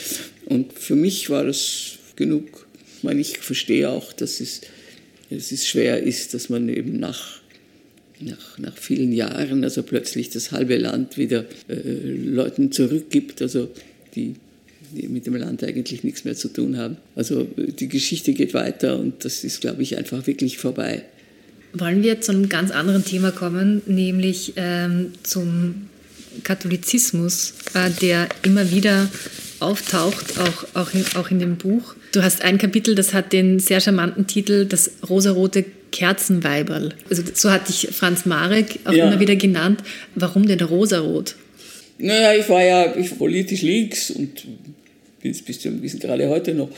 [0.45, 2.67] Und für mich war das genug.
[2.97, 4.61] Ich meine, ich verstehe auch, dass es,
[5.29, 7.42] dass es schwer ist, dass man eben nach
[8.23, 13.69] nach, nach vielen Jahren, also plötzlich das halbe Land wieder äh, Leuten zurückgibt, also
[14.15, 14.35] die,
[14.95, 16.97] die mit dem Land eigentlich nichts mehr zu tun haben.
[17.15, 21.03] Also die Geschichte geht weiter und das ist, glaube ich, einfach wirklich vorbei.
[21.73, 25.89] Wollen wir zu einem ganz anderen Thema kommen, nämlich ähm, zum
[26.43, 29.09] Katholizismus, äh, der immer wieder
[29.59, 31.95] auftaucht, auch, auch, in, auch in dem Buch.
[32.11, 36.89] Du hast ein Kapitel, das hat den sehr charmanten Titel Das rosarote Kerzenweiberl.
[37.09, 39.07] Also so hat dich Franz Marek auch ja.
[39.07, 39.81] immer wieder genannt.
[40.15, 41.35] Warum denn rosarot?
[41.99, 44.43] Naja, ich war ja ich war politisch links und
[45.21, 46.69] bin es bis zu einem gewissen gerade heute noch.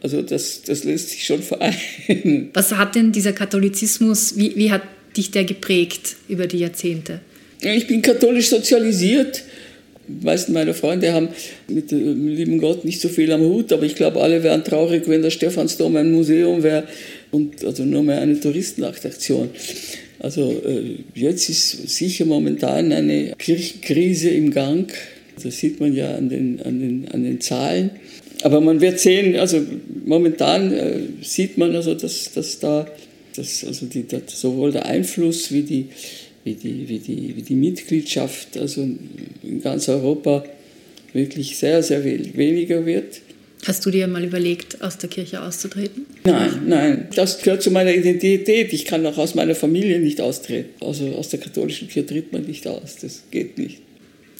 [0.00, 2.50] Also das, das lässt sich schon vereinen.
[2.52, 4.82] Was hat denn dieser Katholizismus, wie, wie hat
[5.16, 7.20] dich der geprägt über die Jahrzehnte?
[7.60, 9.42] Ich bin katholisch sozialisiert.
[10.06, 11.28] Die meisten meiner Freunde haben
[11.66, 15.02] mit dem lieben Gott nicht so viel am Hut, aber ich glaube, alle wären traurig,
[15.06, 16.84] wenn der Stephansdom ein Museum wäre
[17.30, 19.50] und also nur mehr eine Touristenattraktion.
[20.18, 24.92] Also äh, jetzt ist sicher momentan eine Kirchenkrise im Gang.
[25.42, 27.90] Das sieht man ja an den, an den, an den Zahlen.
[28.42, 29.60] Aber man wird sehen, also
[30.04, 32.86] momentan äh, sieht man also, dass, dass da
[33.38, 35.86] dass also die, dass sowohl der Einfluss wie die,
[36.44, 40.44] wie, die, wie, die, wie die Mitgliedschaft also in ganz Europa
[41.12, 43.20] wirklich sehr, sehr weniger wird.
[43.68, 46.06] Hast du dir mal überlegt, aus der Kirche auszutreten?
[46.24, 47.08] Nein, nein.
[47.14, 48.72] Das gehört zu meiner Identität.
[48.72, 50.70] Ich kann auch aus meiner Familie nicht austreten.
[50.80, 52.96] Also aus der katholischen Kirche tritt man nicht aus.
[52.96, 53.82] Das geht nicht.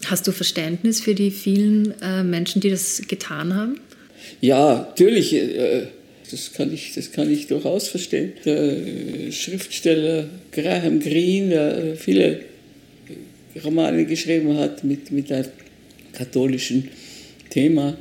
[0.06, 3.78] Hast du Verständnis für die vielen äh, Menschen, die das getan haben?
[4.40, 5.34] Ja, natürlich.
[5.34, 5.88] Äh,
[6.30, 8.32] das, kann ich, das kann ich durchaus verstehen.
[8.46, 12.40] Der äh, Schriftsteller Graham Greene, der viele
[13.62, 15.48] Romane geschrieben hat mit, mit einem
[16.14, 16.88] katholischen
[17.50, 17.98] Thema,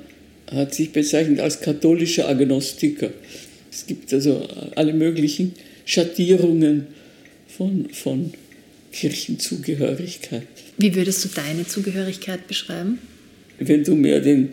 [0.52, 3.10] hat sich bezeichnet als katholischer Agnostiker.
[3.72, 5.54] Es gibt also alle möglichen
[5.86, 6.88] Schattierungen
[7.48, 8.34] von, von
[8.92, 10.48] Kirchenzugehörigkeit.
[10.78, 13.00] Wie würdest du deine Zugehörigkeit beschreiben?
[13.60, 14.50] Wenn du mir den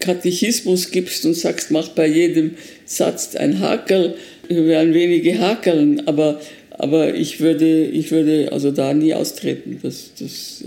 [0.00, 2.52] Katechismus gibst und sagst, mach bei jedem
[2.86, 4.14] Satz ein Hakel,
[4.48, 9.78] werden wenige hakeln, aber, aber ich, würde, ich würde also da nie austreten.
[9.82, 10.64] Das, das,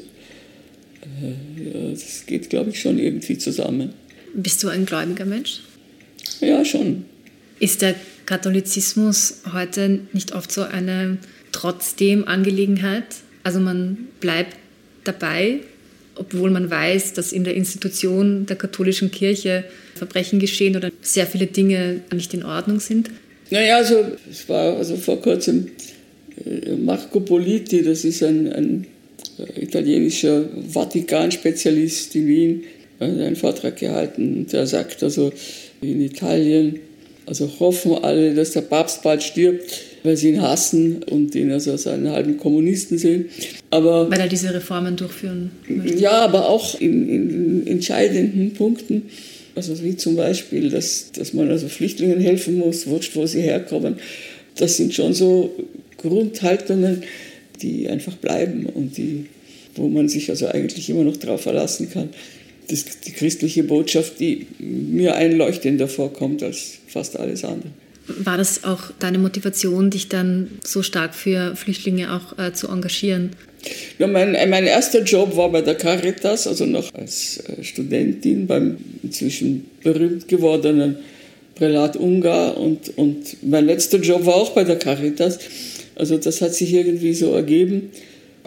[1.03, 3.93] äh, das geht, glaube ich, schon irgendwie zusammen.
[4.37, 5.61] Bist du ein gläubiger Mensch?
[6.41, 7.05] Ja, schon.
[7.59, 7.95] Ist der
[8.27, 11.17] Katholizismus heute nicht oft so eine
[11.51, 13.05] trotzdem Angelegenheit?
[13.43, 14.55] Also man bleibt
[15.05, 15.61] dabei,
[16.13, 19.63] obwohl man weiß, dass in der Institution der katholischen Kirche
[19.95, 23.09] Verbrechen geschehen oder sehr viele Dinge nicht in Ordnung sind?
[23.49, 25.71] Naja, also es war also vor kurzem
[26.45, 28.87] äh, Marco Politi, das ist ein, ein
[29.39, 32.63] äh, italienischer Vatikan-Spezialist in Wien,
[32.99, 35.31] einen Vortrag gehalten und der sagt also,
[35.81, 36.79] in Italien,
[37.25, 41.71] also hoffen alle, dass der Papst bald stirbt, weil sie ihn hassen und ihn also
[41.71, 43.25] als einen halben Kommunisten sehen.
[43.69, 45.99] Aber, weil er diese Reformen durchführen möchte.
[45.99, 49.03] Ja, aber auch in, in entscheidenden Punkten.
[49.55, 53.95] Also wie zum Beispiel, dass, dass man also Flüchtlingen helfen muss, wurscht, wo sie herkommen.
[54.55, 55.53] Das sind schon so
[55.97, 57.03] Grundhaltungen,
[57.61, 59.25] die einfach bleiben und die,
[59.75, 62.09] wo man sich also eigentlich immer noch darauf verlassen kann
[62.67, 67.69] das, die christliche Botschaft, die mir einleuchtender vorkommt als fast alles andere.
[68.07, 73.31] War das auch deine Motivation, dich dann so stark für Flüchtlinge auch äh, zu engagieren?
[73.99, 78.77] Ja, mein, mein erster Job war bei der Caritas, also noch als äh, Studentin beim
[79.03, 80.97] inzwischen berühmt gewordenen
[81.55, 85.39] Prälat Ungar und, und mein letzter Job war auch bei der Caritas.
[85.95, 87.89] Also das hat sich irgendwie so ergeben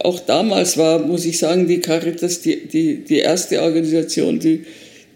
[0.04, 4.64] auch damals war, muss ich sagen, die Caritas die, die, die erste Organisation, die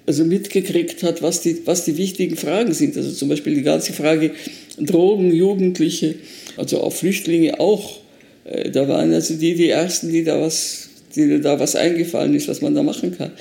[0.06, 2.96] also mitgekriegt hat, was die, was die wichtigen Fragen sind.
[2.96, 4.32] Also zum Beispiel die ganze Frage
[4.78, 6.16] Drogen, Jugendliche,
[6.56, 8.00] also auch Flüchtlinge auch.
[8.44, 12.48] Äh, da waren also die die Ersten, die da was, die da was eingefallen ist,
[12.48, 13.32] was man da machen kann.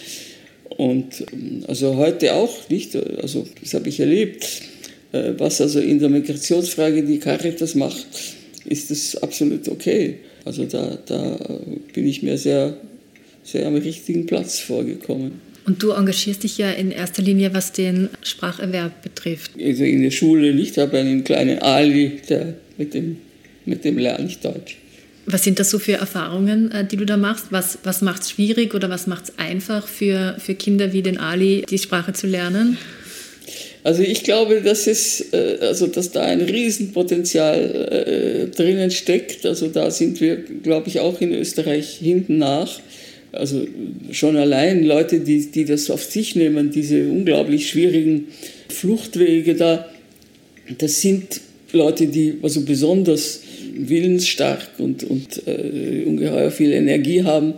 [0.70, 4.62] Und ähm, also heute auch nicht, also das habe ich erlebt.
[5.12, 8.08] Äh, was also in der Migrationsfrage die Caritas macht,
[8.66, 10.16] ist das absolut okay.
[10.46, 11.38] Also da, da
[11.94, 12.78] bin ich mir sehr,
[13.44, 15.42] sehr am richtigen Platz vorgekommen.
[15.66, 19.52] Und du engagierst dich ja in erster Linie, was den Spracherwerb betrifft.
[19.62, 23.18] Also in der Schule nicht, aber einen kleinen Ali, der, mit, dem,
[23.66, 24.78] mit dem lerne ich Deutsch.
[25.26, 27.48] Was sind das so für Erfahrungen, äh, die du da machst?
[27.52, 31.18] Was, was macht es schwierig oder was macht es einfach für, für Kinder wie den
[31.18, 32.78] Ali, die Sprache zu lernen?
[33.84, 39.46] Also ich glaube, dass, es, äh, also dass da ein Riesenpotenzial äh, drinnen steckt.
[39.46, 42.80] Also da sind wir, glaube ich, auch in Österreich hinten nach.
[43.34, 43.68] Also
[44.12, 48.28] schon allein Leute, die, die das auf sich nehmen, diese unglaublich schwierigen
[48.70, 49.90] Fluchtwege da,
[50.78, 53.42] das sind Leute, die also besonders
[53.76, 57.56] willensstark und, und äh, ungeheuer viel Energie haben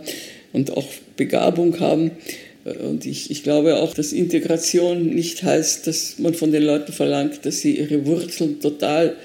[0.52, 2.12] und auch Begabung haben.
[2.84, 7.46] Und ich, ich glaube auch, dass Integration nicht heißt, dass man von den Leuten verlangt,
[7.46, 9.16] dass sie ihre Wurzeln total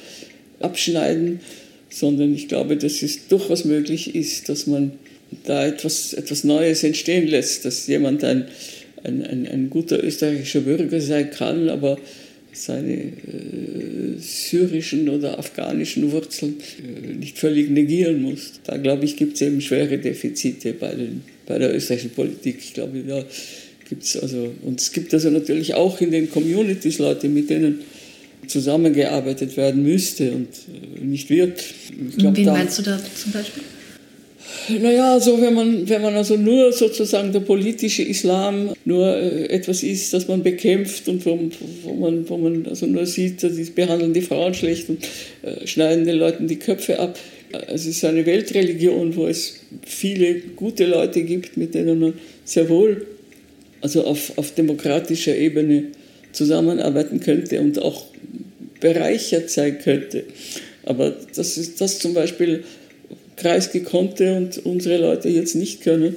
[0.59, 1.39] abschneiden,
[1.89, 4.91] sondern ich glaube, dass es durchaus möglich ist, dass man
[5.45, 8.45] da etwas, etwas Neues entstehen lässt, dass jemand ein,
[9.03, 11.97] ein, ein, ein guter österreichischer Bürger sein kann, aber
[12.53, 18.53] seine äh, syrischen oder afghanischen Wurzeln äh, nicht völlig negieren muss.
[18.63, 22.57] Da, glaube ich, gibt es eben schwere Defizite bei, den, bei der österreichischen Politik.
[22.59, 23.23] Ich glaube, da
[23.87, 27.79] gibt es also, und es gibt also natürlich auch in den Communities Leute, mit denen
[28.47, 31.63] zusammengearbeitet werden müsste und äh, nicht wird.
[32.17, 33.63] Glaub, Wen meinst du da zum Beispiel?
[34.79, 39.83] Naja, so wenn man, wenn man also nur sozusagen der politische Islam nur äh, etwas
[39.83, 41.39] ist, das man bekämpft und wo,
[41.83, 45.03] wo, man, wo man also nur sieht, dass sie behandeln die Frauen schlecht und
[45.41, 47.17] äh, schneiden den Leuten die Köpfe ab.
[47.67, 52.13] Es ist eine Weltreligion, wo es viele gute Leute gibt, mit denen man
[52.45, 53.05] sehr wohl
[53.81, 55.85] also auf, auf demokratischer Ebene
[56.31, 58.05] zusammenarbeiten könnte und auch
[58.79, 60.23] bereichert sein könnte.
[60.83, 62.63] Aber das ist das zum Beispiel
[63.41, 66.15] Kreisky konnte und unsere Leute jetzt nicht können.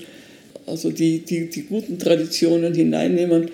[0.66, 3.50] Also die, die, die guten Traditionen hineinnehmen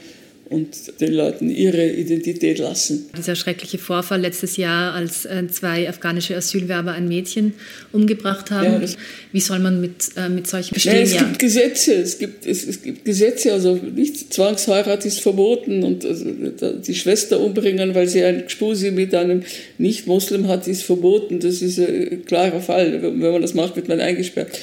[0.51, 3.07] und den Leuten ihre Identität lassen.
[3.17, 7.55] Dieser schreckliche Vorfall letztes Jahr, als äh, zwei afghanische Asylwerber ein Mädchen
[7.93, 8.83] umgebracht haben.
[8.83, 8.89] Ja,
[9.31, 10.97] Wie soll man mit, äh, mit solchen bestehen?
[10.97, 15.85] Ja, es gibt Gesetze, es gibt, es, es gibt Gesetze, also nicht Zwangsheirat ist verboten
[15.85, 19.45] und also, die Schwester umbringen, weil sie ein Gspusi mit einem
[19.79, 21.39] Nicht-Muslim hat, ist verboten.
[21.39, 23.01] Das ist ein klarer Fall.
[23.01, 24.59] Wenn man das macht, wird man eingesperrt.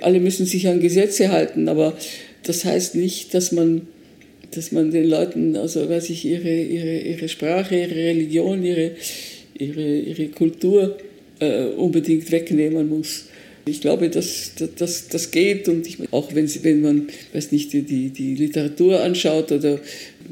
[0.00, 1.96] Alle müssen sich an Gesetze halten, aber
[2.44, 3.88] das heißt nicht, dass man
[4.56, 8.92] dass man den Leuten, also weiß ich, ihre, ihre, ihre Sprache, ihre Religion, ihre,
[9.58, 10.96] ihre, ihre Kultur
[11.40, 13.26] äh, unbedingt wegnehmen muss.
[13.68, 17.82] Ich glaube, dass das, das geht und ich, auch wenn, wenn man, weiß nicht, die,
[17.82, 19.80] die Literatur anschaut oder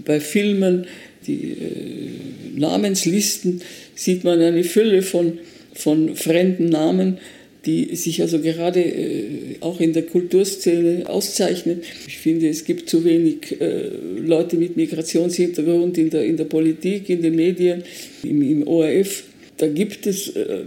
[0.04, 0.86] bei Filmen,
[1.26, 3.60] die äh, Namenslisten,
[3.94, 5.38] sieht man eine Fülle von,
[5.72, 7.18] von fremden Namen,
[7.66, 11.80] die sich also gerade äh, auch in der Kulturszene auszeichnen.
[12.06, 13.88] Ich finde, es gibt zu wenig äh,
[14.18, 17.82] Leute mit Migrationshintergrund in der, in der Politik, in den Medien,
[18.22, 19.24] im, im ORF.
[19.56, 20.64] Da gibt es, äh,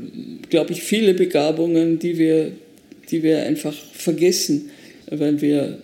[0.49, 2.51] glaube ich, viele Begabungen, die wir,
[3.11, 4.69] die wir einfach vergessen,
[5.09, 5.79] weil wir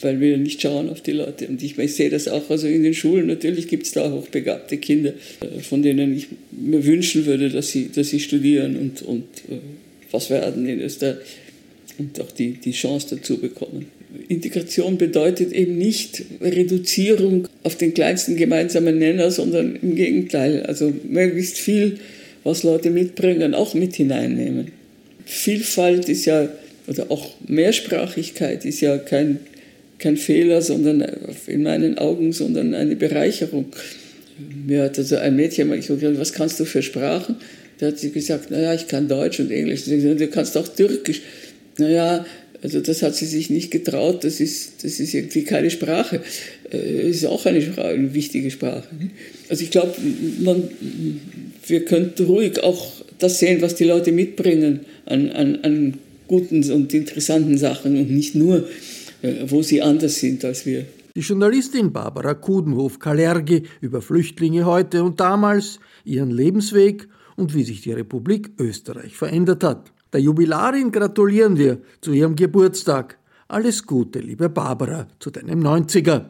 [0.00, 1.48] weil wir nicht schauen auf die Leute.
[1.48, 3.26] Und ich, ich sehe das auch also in den Schulen.
[3.26, 5.14] Natürlich gibt es da hochbegabte Kinder,
[5.62, 9.24] von denen ich mir wünschen würde, dass sie, dass sie studieren und, und
[10.10, 11.18] was werden in Österreich
[11.98, 13.86] und auch die, die Chance dazu bekommen.
[14.28, 21.58] Integration bedeutet eben nicht Reduzierung auf den kleinsten gemeinsamen Nenner, sondern im Gegenteil, also möglichst
[21.58, 21.98] viel,
[22.44, 24.72] was Leute mitbringen, auch mit hineinnehmen.
[25.26, 26.48] Vielfalt ist ja,
[26.86, 29.40] oder auch Mehrsprachigkeit ist ja kein,
[29.98, 31.04] kein Fehler, sondern
[31.46, 33.66] in meinen Augen, sondern eine Bereicherung.
[34.66, 37.36] Mir hat also ein Mädchen mal gesagt, was kannst du für Sprachen?
[37.78, 39.84] Da hat sie gesagt, naja, ich kann Deutsch und Englisch.
[39.84, 41.22] Gesagt, du kannst auch Türkisch.
[41.78, 42.24] Naja,
[42.62, 46.20] also das hat sie sich nicht getraut, das ist, das ist irgendwie keine Sprache.
[46.70, 48.88] Es äh, ist auch eine, Sprache, eine wichtige Sprache.
[49.48, 49.94] Also ich glaube,
[51.66, 55.94] wir könnten ruhig auch das sehen, was die Leute mitbringen an, an, an
[56.26, 58.68] guten und interessanten Sachen und nicht nur,
[59.22, 60.84] äh, wo sie anders sind als wir.
[61.14, 67.08] Die Journalistin Barbara Kudenhof-Kalergi über Flüchtlinge heute und damals, ihren Lebensweg
[67.38, 69.92] und wie sich die Republik Österreich verändert hat.
[70.12, 73.18] Der Jubilarin gratulieren wir zu ihrem Geburtstag.
[73.46, 76.26] Alles Gute, liebe Barbara, zu deinem 90er.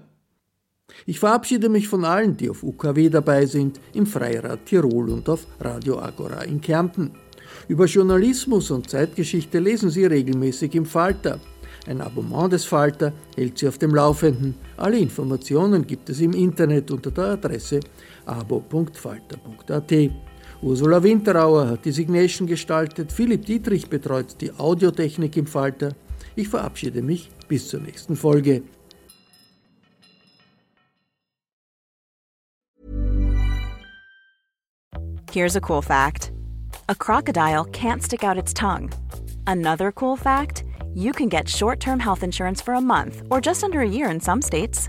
[1.06, 5.46] Ich verabschiede mich von allen, die auf UKW dabei sind, im Freirad Tirol und auf
[5.60, 7.12] Radio Agora in Kärnten.
[7.68, 11.40] Über Journalismus und Zeitgeschichte lesen Sie regelmäßig im Falter.
[11.86, 14.54] Ein Abonnement des Falter hält Sie auf dem Laufenden.
[14.76, 17.80] Alle Informationen gibt es im Internet unter der Adresse
[18.26, 19.92] abo.falter.at.
[20.60, 25.94] Ursula Winterauer hat die Signation gestaltet, Philipp Dietrich betreut die Audiotechnik im Falter.
[26.34, 28.62] Ich verabschiede mich bis zur nächsten Folge.
[35.30, 36.32] Here's a cool fact.
[36.88, 38.90] A crocodile can't stick out its tongue.
[39.46, 43.80] Another cool fact, you can get short-term health insurance for a month or just under
[43.80, 44.88] a year in some states.